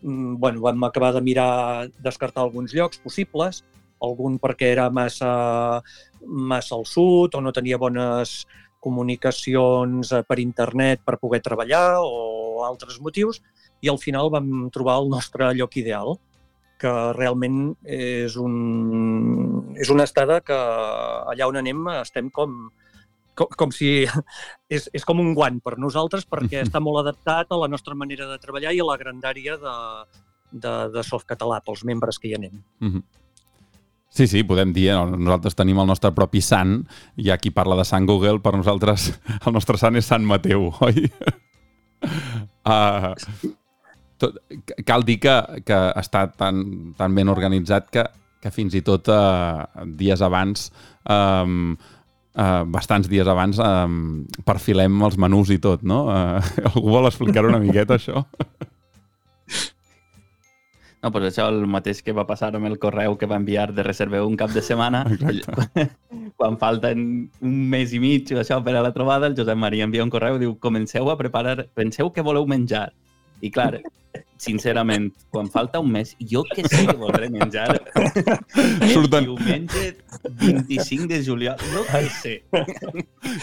mm, 0.00 0.38
bueno, 0.40 0.64
vam 0.64 0.88
acabar 0.88 1.12
de 1.16 1.20
mirar, 1.20 1.90
descartar 2.00 2.46
alguns 2.46 2.72
llocs 2.74 3.02
possibles, 3.04 3.62
algun 4.02 4.38
perquè 4.42 4.72
era 4.72 4.88
massa, 4.90 5.82
massa 6.26 6.74
al 6.74 6.86
sud 6.88 7.36
o 7.36 7.40
no 7.40 7.52
tenia 7.54 7.78
bones 7.78 8.42
comunicacions 8.82 10.10
eh, 10.10 10.24
per 10.26 10.40
internet 10.42 11.04
per 11.06 11.20
poder 11.20 11.42
treballar 11.44 12.00
o 12.02 12.64
altres 12.66 12.98
motius, 13.00 13.42
i 13.82 13.90
al 13.90 13.98
final 13.98 14.30
vam 14.30 14.70
trobar 14.74 15.00
el 15.02 15.10
nostre 15.10 15.52
lloc 15.58 15.76
ideal, 15.76 16.16
que 16.82 16.92
realment 17.16 17.76
és, 17.86 18.34
un, 18.40 18.54
és 19.78 19.90
una 19.94 20.06
estada 20.08 20.40
que 20.44 20.56
allà 20.56 21.48
on 21.48 21.60
anem 21.60 21.86
estem 22.00 22.30
com, 22.34 22.66
com, 23.38 23.50
com 23.58 23.72
si 23.74 24.02
és, 24.76 24.88
és 24.90 25.06
com 25.06 25.22
un 25.22 25.32
guant 25.38 25.60
per 25.62 25.78
nosaltres 25.78 26.26
perquè 26.28 26.64
està 26.64 26.82
molt 26.82 27.04
adaptat 27.04 27.52
a 27.52 27.60
la 27.62 27.70
nostra 27.70 27.96
manera 27.98 28.26
de 28.30 28.38
treballar 28.42 28.74
i 28.74 28.82
a 28.82 28.90
la 28.90 28.98
grandària 29.00 29.56
de, 29.62 29.78
de, 30.52 30.76
de 30.96 31.06
Softcatalà 31.06 31.62
pels 31.64 31.86
membres 31.88 32.18
que 32.18 32.32
hi 32.32 32.38
anem. 32.40 32.62
Mm 32.80 32.92
-hmm. 32.92 33.02
Sí, 34.12 34.26
sí, 34.26 34.42
podem 34.44 34.74
dir, 34.76 34.90
eh? 34.92 34.96
nosaltres 35.16 35.54
tenim 35.56 35.78
el 35.78 35.86
nostre 35.86 36.10
propi 36.12 36.42
sant, 36.42 36.82
hi 37.16 37.30
ha 37.30 37.38
qui 37.38 37.50
parla 37.50 37.76
de 37.76 37.84
Sant 37.84 38.06
Google, 38.06 38.40
per 38.40 38.52
nosaltres 38.52 39.18
el 39.46 39.52
nostre 39.52 39.78
sant 39.78 39.96
és 39.96 40.04
Sant 40.04 40.24
Mateu, 40.24 40.68
oi? 40.80 41.10
Uh, 42.66 43.14
tot, 44.22 44.38
cal 44.88 45.04
dir 45.06 45.18
que, 45.22 45.36
que 45.66 45.78
està 46.00 46.26
tan, 46.38 46.62
tan 46.98 47.16
ben 47.18 47.32
organitzat 47.32 47.90
que, 47.92 48.06
que 48.42 48.54
fins 48.54 48.74
i 48.78 48.82
tot 48.86 49.10
uh, 49.12 49.66
dies 49.98 50.22
abans 50.24 50.70
um, 51.10 51.74
uh, 52.34 52.62
bastants 52.66 53.10
dies 53.10 53.28
abans 53.28 53.60
um, 53.62 54.24
perfilem 54.48 55.02
els 55.06 55.18
menús 55.20 55.52
i 55.54 55.60
tot, 55.62 55.84
no? 55.86 56.04
Uh, 56.10 56.52
algú 56.72 56.94
vol 56.98 57.10
explicar 57.10 57.46
una 57.48 57.62
miqueta 57.62 57.98
això? 58.00 58.24
No, 61.02 61.10
doncs 61.10 61.32
això 61.32 61.48
el 61.50 61.64
mateix 61.66 61.98
que 62.06 62.14
va 62.14 62.22
passar 62.28 62.52
amb 62.54 62.68
el 62.68 62.76
correu 62.82 63.16
que 63.18 63.26
va 63.26 63.40
enviar 63.40 63.72
de 63.74 63.82
reserveu 63.82 64.28
un 64.28 64.36
cap 64.38 64.52
de 64.54 64.62
setmana. 64.62 65.02
Exacte. 65.10 65.88
Quan 66.38 66.58
falten 66.60 67.00
un 67.42 67.56
mes 67.72 67.90
i 67.90 67.98
mig 68.02 68.30
això 68.38 68.60
per 68.62 68.76
a 68.78 68.84
la 68.86 68.92
trobada, 68.94 69.26
el 69.26 69.34
Josep 69.38 69.58
Maria 69.58 69.88
envia 69.88 70.06
un 70.06 70.12
correu 70.14 70.38
i 70.38 70.44
diu 70.44 70.54
comenceu 70.62 71.10
a 71.10 71.18
preparar, 71.18 71.66
penseu 71.74 72.12
que 72.14 72.22
voleu 72.22 72.46
menjar. 72.46 72.92
I 73.42 73.50
clar, 73.50 73.80
sincerament, 74.42 75.12
quan 75.30 75.48
falta 75.50 75.80
un 75.80 75.92
mes, 75.94 76.16
jo 76.30 76.42
que 76.48 76.64
sé 76.66 76.82
que 76.88 76.96
voldré 76.98 77.28
menjar. 77.30 77.78
Surten... 78.92 79.28
Diumenge 79.28 79.96
25 80.42 81.06
de 81.06 81.22
juliol, 81.24 81.62
no 81.74 81.84
que 81.86 82.02
sé. 82.10 82.34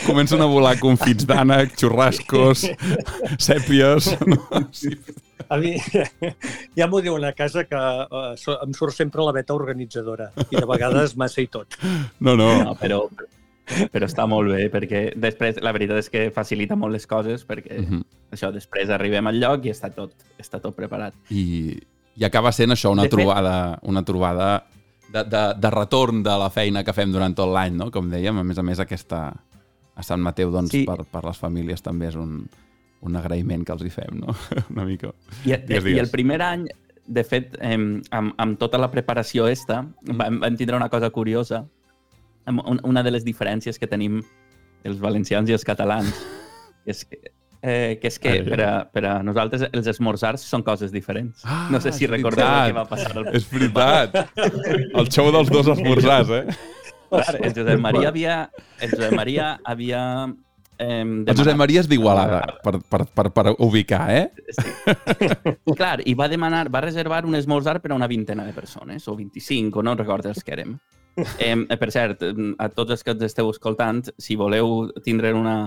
Comencen 0.06 0.44
a 0.44 0.50
volar 0.52 0.76
confits 0.82 1.28
d'ànec, 1.30 1.78
xurrascos, 1.80 2.68
sèpies... 3.50 4.14
No? 4.28 4.44
Sí. 4.76 4.96
A 5.50 5.58
mi 5.58 5.72
ja 6.78 6.86
m'ho 6.92 7.00
diuen 7.02 7.24
a 7.26 7.32
casa 7.34 7.64
que 7.66 7.80
uh, 7.80 8.36
em 8.60 8.76
surt 8.78 8.94
sempre 8.94 9.24
la 9.26 9.34
beta 9.34 9.56
organitzadora 9.56 10.28
i 10.50 10.60
de 10.60 10.66
vegades 10.70 11.16
massa 11.18 11.42
i 11.42 11.48
tot. 11.50 11.80
No, 12.20 12.36
no. 12.36 12.52
no 12.68 12.76
però, 12.78 13.06
però 13.94 14.08
està 14.10 14.26
molt 14.30 14.52
bé 14.52 14.70
perquè 14.74 15.04
després 15.20 15.60
la 15.62 15.74
veritat 15.76 16.02
és 16.02 16.10
que 16.10 16.26
facilita 16.36 16.78
molt 16.80 16.96
les 16.96 17.06
coses 17.08 17.46
perquè 17.48 17.80
uh 17.80 17.86
-huh. 17.86 18.04
això 18.32 18.52
després 18.54 18.90
arribem 18.90 19.28
al 19.28 19.40
lloc 19.40 19.66
i 19.66 19.72
està 19.72 19.94
tot, 19.94 20.14
està 20.38 20.60
tot 20.60 20.76
preparat. 20.76 21.14
I, 21.30 21.78
i 22.16 22.26
acaba 22.26 22.52
sent 22.52 22.72
això 22.72 22.92
una 22.92 23.04
de 23.04 23.10
trobada, 23.10 23.76
fet... 23.76 23.90
una 23.90 24.04
trobada 24.04 24.64
de, 25.14 25.24
de, 25.24 25.54
de 25.58 25.70
retorn 25.70 26.24
de 26.24 26.38
la 26.38 26.50
feina 26.50 26.84
que 26.84 26.94
fem 26.94 27.12
durant 27.12 27.36
tot 27.36 27.50
l'any, 27.50 27.76
no? 27.76 27.92
Com 27.92 28.10
dèiem, 28.10 28.38
a 28.38 28.44
més 28.44 28.58
a 28.58 28.64
més 28.64 28.80
aquesta 28.80 29.34
a 30.00 30.04
Sant 30.04 30.22
Mateu 30.24 30.52
doncs, 30.52 30.72
sí. 30.72 30.86
per, 30.88 31.04
per 31.12 31.26
les 31.26 31.38
famílies 31.38 31.82
també 31.84 32.08
és 32.08 32.16
un, 32.16 32.46
un 33.02 33.16
agraïment 33.20 33.66
que 33.68 33.76
els 33.76 33.84
hi 33.84 33.92
fem, 33.94 34.22
no? 34.22 34.36
Una 34.74 34.86
mica. 34.88 35.12
I, 35.44 35.58
digues, 35.58 35.66
digues. 35.68 35.98
I 35.98 36.04
el 36.06 36.12
primer 36.14 36.40
any, 36.46 36.68
de 37.10 37.24
fet, 37.28 37.58
eh, 37.60 37.76
amb, 37.76 38.34
amb 38.38 38.60
tota 38.62 38.80
la 38.80 38.92
preparació 38.94 39.50
esta, 39.52 39.82
vam, 40.08 40.40
vam 40.44 40.60
tindre 40.60 40.80
una 40.80 40.90
cosa 40.94 41.10
curiosa. 41.12 41.66
Una 42.50 43.04
de 43.04 43.12
les 43.12 43.26
diferències 43.26 43.80
que 43.80 43.88
tenim 43.88 44.22
els 44.88 45.00
valencians 45.02 45.50
i 45.50 45.56
els 45.56 45.66
catalans, 45.68 46.14
que 46.86 46.96
és 46.96 47.04
que, 47.06 47.20
eh, 47.62 48.00
que, 48.02 48.10
és 48.10 48.20
que 48.22 48.36
per, 48.48 48.60
a, 48.64 48.74
per 48.90 49.06
a 49.10 49.14
nosaltres 49.26 49.68
els 49.70 49.88
esmorzars 49.92 50.44
són 50.46 50.64
coses 50.66 50.94
diferents. 50.96 51.44
Ah, 51.46 51.68
no 51.74 51.82
sé 51.84 51.94
si 51.96 52.10
recordeu 52.10 52.48
què 52.48 52.76
va 52.76 52.86
passar. 52.90 53.16
El... 53.20 53.32
És 53.36 53.48
veritat. 53.52 54.20
El 54.40 55.10
xou 55.12 55.32
dels 55.36 55.52
dos 55.54 55.72
esmorzars, 55.76 56.36
eh? 56.42 56.60
Clar, 57.10 57.40
el 57.42 57.56
Josep 57.58 57.82
Maria 57.82 58.12
havia, 58.12 58.36
el 58.80 58.94
Josep 58.94 59.18
Maria 59.18 59.56
havia 59.66 60.04
Eh, 60.80 61.02
el 61.04 61.36
Josep 61.36 61.58
Maria 61.60 61.82
és 61.84 61.90
d'Igualada, 61.92 62.38
per, 62.64 62.78
per, 62.88 63.02
per, 63.12 63.26
per 63.36 63.52
ubicar, 63.60 64.06
eh? 64.16 64.30
Sí. 64.56 65.74
Clar, 65.76 65.98
i 66.08 66.14
va 66.16 66.30
demanar, 66.32 66.70
va 66.72 66.80
reservar 66.86 67.26
un 67.28 67.36
esmorzar 67.36 67.82
per 67.84 67.92
a 67.92 67.98
una 67.98 68.08
vintena 68.08 68.46
de 68.48 68.56
persones, 68.56 69.04
o 69.12 69.16
25, 69.18 69.82
o 69.82 69.84
no 69.84 69.98
recordo 70.00 70.32
els 70.32 70.40
que 70.40 70.56
érem. 70.56 70.78
Eh, 71.40 71.54
per 71.80 71.92
cert, 71.94 72.24
a 72.58 72.70
tots 72.74 72.96
els 72.96 73.06
que 73.06 73.16
ens 73.16 73.28
esteu 73.30 73.52
escoltant, 73.52 74.04
si 74.18 74.40
voleu 74.40 74.90
tindre 75.06 75.36
una... 75.38 75.60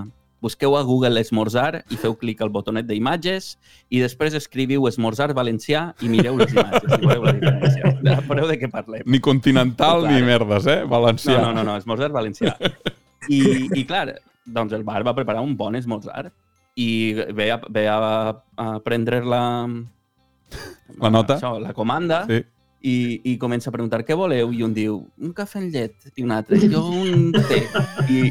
Busqueu 0.43 0.73
a 0.75 0.81
Google 0.83 1.21
esmorzar 1.23 1.85
i 1.87 1.95
feu 1.95 2.17
clic 2.19 2.41
al 2.43 2.49
botonet 2.51 2.83
d'imatges 2.83 3.53
i 3.95 4.01
després 4.03 4.33
escriviu 4.35 4.89
esmorzar 4.89 5.29
valencià 5.31 5.85
i 6.03 6.09
mireu 6.11 6.35
les 6.35 6.51
imatges 6.51 6.97
i 6.97 6.99
veureu 6.99 7.23
la 7.23 7.33
diferència. 7.37 7.93
Veureu 8.27 8.49
de 8.49 8.57
què 8.59 8.67
parlem. 8.67 9.05
Ni 9.07 9.21
continental 9.23 10.03
ni 10.09 10.19
merdes, 10.19 10.67
eh? 10.67 10.81
Valencià. 10.83 11.37
No, 11.37 11.53
no, 11.53 11.61
no, 11.61 11.63
no 11.69 11.77
esmorzar 11.79 12.11
valencià. 12.11 12.57
I, 13.31 13.39
I 13.71 13.85
clar, 13.87 14.17
doncs 14.43 14.75
el 14.75 14.83
bar 14.83 14.99
va 15.07 15.15
preparar 15.15 15.45
un 15.47 15.55
bon 15.55 15.79
esmorzar 15.79 16.25
i 16.75 17.13
ve 17.13 17.51
a, 17.53 17.61
ve 17.69 17.87
a, 17.87 17.99
a 18.57 18.67
prendre 18.83 19.23
la... 19.23 19.43
La 20.99 21.09
nota? 21.09 21.37
Això, 21.37 21.55
la 21.61 21.73
comanda. 21.73 22.23
Sí. 22.27 22.43
I, 22.83 23.21
i 23.23 23.37
comença 23.39 23.69
a 23.69 23.73
preguntar 23.73 24.01
què 24.03 24.15
voleu 24.19 24.51
i 24.51 24.59
un 24.65 24.73
diu, 24.75 24.97
un 25.23 25.31
cafè 25.35 25.61
amb 25.61 25.71
llet 25.71 26.09
i 26.19 26.25
un 26.25 26.33
altre, 26.35 26.57
jo 26.67 26.81
un 26.91 27.29
té 27.31 27.61
i, 28.11 28.25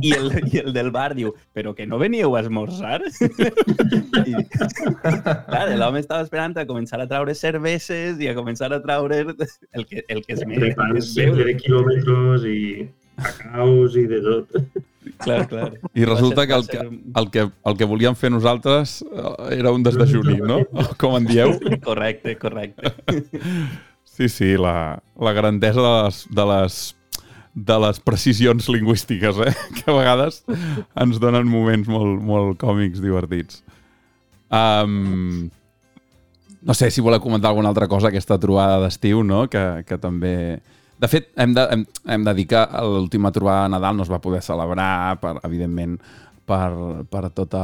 i, 0.00 0.12
el, 0.16 0.30
i 0.48 0.62
el 0.62 0.72
del 0.72 0.88
bar 0.94 1.10
diu 1.18 1.34
però 1.52 1.74
que 1.76 1.84
no 1.84 2.00
veníeu 2.00 2.32
a 2.32 2.40
esmorzar? 2.40 3.02
I, 4.30 4.32
clar, 4.48 5.66
l'home 5.76 6.00
estava 6.00 6.22
esperant 6.24 6.56
a 6.56 6.64
començar 6.68 7.02
a 7.04 7.08
traure 7.10 7.36
cerveses 7.36 8.16
i 8.16 8.30
a 8.32 8.36
començar 8.38 8.72
a 8.72 8.80
traure 8.80 9.26
el 9.28 9.84
que, 9.84 10.06
el 10.08 10.24
que 10.24 10.38
es 10.38 10.46
més. 10.48 11.12
de 11.12 11.58
quilòmetres 11.60 12.48
i 12.48 12.60
cacaus 13.18 13.96
i 13.98 14.06
de 14.08 14.22
tot. 14.24 14.56
Clar, 15.18 15.42
clar. 15.48 15.72
I 15.94 16.04
resulta 16.04 16.46
que 16.46 16.54
el, 16.54 16.66
que 16.68 16.78
el, 16.78 17.30
que 17.30 17.44
el 17.48 17.76
que 17.76 17.88
volíem 17.88 18.16
fer 18.16 18.30
nosaltres 18.30 19.02
eh, 19.02 19.58
era 19.58 19.72
un 19.74 19.82
desdejuni, 19.82 20.38
no? 20.40 20.62
Com 21.00 21.16
en 21.18 21.28
dieu? 21.28 21.54
Correcte, 21.84 22.36
correcte. 22.38 22.94
Sí, 24.18 24.26
sí, 24.28 24.56
la, 24.58 24.98
la 25.14 25.32
grandesa 25.32 25.78
de 25.78 25.90
les, 26.02 26.24
de 26.34 26.46
les 26.50 26.78
de 27.54 27.76
les 27.82 27.98
precisions 28.00 28.68
lingüístiques, 28.68 29.36
eh? 29.46 29.52
que 29.76 29.84
a 29.90 29.94
vegades 29.94 30.42
ens 30.98 31.20
donen 31.22 31.46
moments 31.46 31.86
molt, 31.90 32.18
molt 32.22 32.58
còmics 32.58 32.98
divertits. 33.02 33.62
Um, 34.50 35.48
no 36.62 36.74
sé 36.74 36.90
si 36.90 37.02
voleu 37.04 37.22
comentar 37.22 37.52
alguna 37.52 37.70
altra 37.70 37.86
cosa 37.90 38.10
aquesta 38.10 38.38
trobada 38.42 38.80
d'estiu, 38.82 39.22
no? 39.22 39.46
que, 39.50 39.64
que 39.86 39.98
també 40.02 40.34
de 40.98 41.06
fet, 41.06 41.30
hem 41.38 41.54
de, 41.54 41.62
hem, 41.70 41.84
hem 42.10 42.24
de 42.26 42.34
dir 42.34 42.48
que 42.50 42.64
l'última 42.82 43.30
trobada 43.34 43.68
de 43.68 43.74
Nadal 43.76 43.98
no 43.98 44.02
es 44.02 44.10
va 44.10 44.18
poder 44.22 44.42
celebrar, 44.42 45.18
per, 45.22 45.36
evidentment, 45.46 45.94
per, 46.48 47.04
per 47.12 47.28
tota 47.36 47.60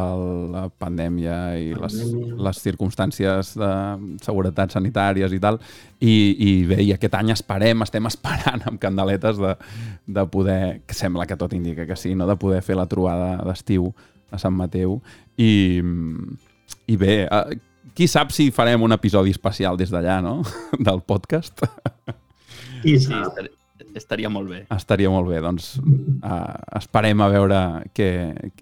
la 0.53 0.64
pandèmia 0.68 1.37
i 1.57 1.73
les, 1.79 1.97
les 2.47 2.61
circumstàncies 2.61 3.55
de 3.57 3.70
seguretat 4.25 4.77
sanitàries 4.77 5.33
i 5.33 5.40
tal. 5.40 5.59
I, 6.05 6.14
i 6.14 6.51
bé, 6.68 6.81
i 6.85 6.92
aquest 6.92 7.16
any 7.16 7.33
esperem, 7.35 7.85
estem 7.87 8.11
esperant 8.11 8.66
amb 8.68 8.81
candeletes 8.83 9.40
de, 9.40 9.55
de 10.18 10.27
poder, 10.31 10.61
que 10.85 10.97
sembla 10.97 11.27
que 11.31 11.38
tot 11.40 11.57
indica 11.57 11.88
que 11.88 11.97
sí, 11.97 12.12
no? 12.14 12.29
de 12.29 12.37
poder 12.40 12.61
fer 12.66 12.77
la 12.77 12.88
trobada 12.90 13.38
d'estiu 13.49 13.88
a 14.35 14.40
Sant 14.42 14.57
Mateu. 14.57 14.99
I, 15.40 15.81
i 16.92 17.01
bé, 17.01 17.25
eh, 17.25 17.59
qui 17.97 18.11
sap 18.11 18.35
si 18.37 18.51
farem 18.53 18.85
un 18.85 18.92
episodi 18.92 19.33
especial 19.33 19.81
des 19.81 19.92
d'allà, 19.94 20.20
no? 20.25 20.40
Del 20.87 21.01
podcast. 21.07 21.64
I 22.85 22.99
sí, 23.01 23.16
estaria 23.94 24.30
molt 24.30 24.50
bé. 24.50 24.62
Estaria 24.74 25.10
molt 25.10 25.28
bé, 25.30 25.40
doncs 25.44 25.74
uh, 25.78 26.78
esperem 26.78 27.20
a 27.24 27.28
veure 27.32 27.60
que, 27.94 28.08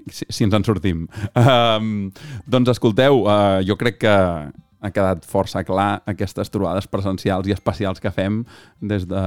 si, 0.08 0.28
si 0.28 0.46
ens 0.48 0.56
en 0.56 0.66
sortim. 0.66 1.06
Uh, 1.36 2.10
doncs 2.48 2.72
escolteu, 2.74 3.24
uh, 3.26 3.60
jo 3.66 3.78
crec 3.80 4.02
que 4.04 4.16
ha 4.82 4.90
quedat 4.90 5.26
força 5.28 5.62
clar 5.62 6.02
aquestes 6.10 6.50
trobades 6.50 6.88
presencials 6.90 7.46
i 7.46 7.54
especials 7.54 8.02
que 8.02 8.10
fem 8.10 8.40
des 8.80 9.06
de, 9.06 9.20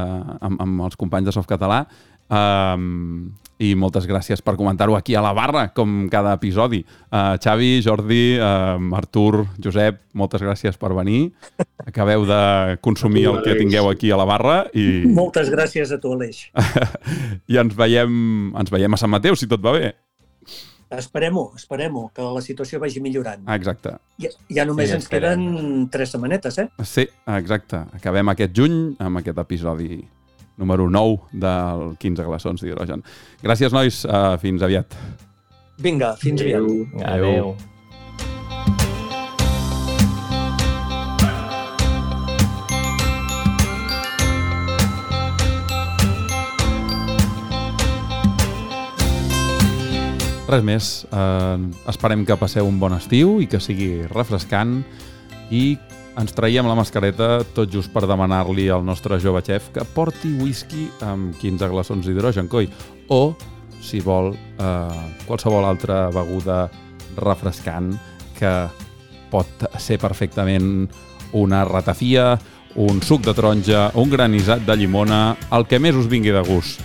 amb, 0.44 0.60
amb 0.60 0.84
els 0.90 1.00
companys 1.00 1.30
de 1.30 1.36
Softcatalà. 1.36 1.86
Um, 2.30 3.36
i 3.56 3.72
moltes 3.80 4.04
gràcies 4.08 4.42
per 4.44 4.58
comentar-ho 4.60 4.98
aquí 4.98 5.16
a 5.16 5.22
la 5.24 5.32
barra, 5.36 5.70
com 5.76 6.10
cada 6.12 6.34
episodi. 6.36 6.82
Uh, 7.08 7.38
Xavi, 7.40 7.80
Jordi, 7.86 8.36
uh, 8.36 8.76
Artur, 8.98 9.46
Josep, 9.64 10.02
moltes 10.14 10.44
gràcies 10.44 10.76
per 10.80 10.92
venir. 10.98 11.30
Acabeu 11.86 12.26
de 12.28 12.42
consumir 12.84 13.28
el 13.32 13.42
que 13.46 13.56
tingueu 13.56 13.88
aquí 13.90 14.12
a 14.12 14.20
la 14.20 14.28
barra. 14.28 14.58
i 14.76 15.06
Moltes 15.08 15.52
gràcies 15.54 15.94
a 15.96 16.00
tu, 16.02 16.12
Aleix. 16.18 16.50
I 17.52 17.62
ens 17.64 17.78
veiem, 17.78 18.52
ens 18.60 18.74
veiem 18.74 18.92
a 18.92 19.00
Sant 19.00 19.14
Mateu, 19.14 19.40
si 19.40 19.48
tot 19.48 19.64
va 19.64 19.78
bé. 19.78 19.94
Esperem-ho, 20.96 21.48
esperem-ho, 21.58 22.10
que 22.14 22.24
la 22.36 22.44
situació 22.44 22.80
vagi 22.80 23.02
millorant. 23.02 23.42
Ah, 23.48 23.56
exacte. 23.58 23.96
Ja, 24.22 24.30
ja 24.54 24.68
només 24.68 24.92
sí, 24.92 25.00
ens 25.00 25.08
queden 25.10 25.88
tres 25.92 26.12
setmanetes, 26.14 26.60
eh? 26.62 26.68
Sí, 26.86 27.08
exacte. 27.40 27.82
Acabem 27.98 28.30
aquest 28.36 28.54
juny 28.56 28.78
amb 29.02 29.24
aquest 29.24 29.42
episodi 29.42 30.04
número 30.58 30.90
9 30.90 31.30
del 31.32 31.96
15 32.00 32.26
glaçons 32.26 32.62
d'hidrogen. 32.64 33.04
Gràcies, 33.44 33.74
nois. 33.76 34.04
Uh, 34.06 34.36
fins 34.42 34.66
aviat. 34.66 34.98
Vinga, 35.82 36.16
fins 36.20 36.42
aviat. 36.42 36.62
Adéu. 37.04 37.32
Adéu. 37.32 37.56
Res 50.46 50.62
més. 50.62 50.88
Eh, 51.10 51.18
uh, 51.18 51.90
esperem 51.90 52.22
que 52.26 52.38
passeu 52.38 52.68
un 52.70 52.78
bon 52.80 52.94
estiu 52.94 53.40
i 53.42 53.48
que 53.50 53.60
sigui 53.60 54.06
refrescant 54.12 54.78
i 55.50 55.76
ens 56.20 56.36
traiem 56.36 56.68
la 56.68 56.76
mascareta 56.78 57.44
tot 57.56 57.72
just 57.72 57.92
per 57.94 58.06
demanar-li 58.08 58.70
al 58.72 58.86
nostre 58.88 59.20
jove 59.20 59.42
xef 59.46 59.70
que 59.76 59.84
porti 59.96 60.32
whisky 60.40 60.88
amb 61.04 61.36
15 61.42 61.70
glaçons 61.72 62.08
d'hidrogen, 62.08 62.48
coi. 62.52 62.70
O, 63.12 63.36
si 63.84 64.00
vol, 64.04 64.34
eh, 64.34 65.04
qualsevol 65.28 65.68
altra 65.68 66.10
beguda 66.14 66.66
refrescant 67.20 67.94
que 68.40 68.54
pot 69.32 69.68
ser 69.80 70.00
perfectament 70.00 70.88
una 71.36 71.64
ratafia, 71.68 72.36
un 72.76 73.02
suc 73.04 73.24
de 73.26 73.34
taronja, 73.36 73.90
un 73.96 74.12
granissat 74.12 74.64
de 74.68 74.76
llimona, 74.76 75.36
el 75.56 75.68
que 75.68 75.80
més 75.80 75.96
us 75.96 76.10
vingui 76.12 76.34
de 76.36 76.44
gust. 76.48 76.82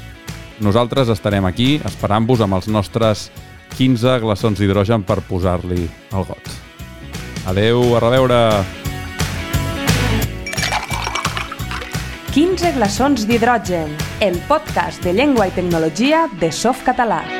Nosaltres 0.60 1.08
estarem 1.08 1.46
aquí 1.48 1.78
esperant-vos 1.88 2.42
amb 2.44 2.58
els 2.58 2.68
nostres 2.68 3.30
15 3.78 4.18
glaçons 4.22 4.60
d'hidrogen 4.60 5.06
per 5.06 5.22
posar-li 5.28 5.86
al 6.12 6.28
got. 6.28 6.52
Adeu, 7.48 7.96
a 7.96 8.04
reveure! 8.04 8.79
15 12.30 12.70
glaçons 12.76 13.24
d'hidrogen, 13.26 13.90
el 14.22 14.38
podcast 14.46 15.02
de 15.02 15.16
llengua 15.18 15.48
i 15.50 15.54
tecnologia 15.56 16.28
de 16.38 16.54
Softcatalà. 16.54 17.39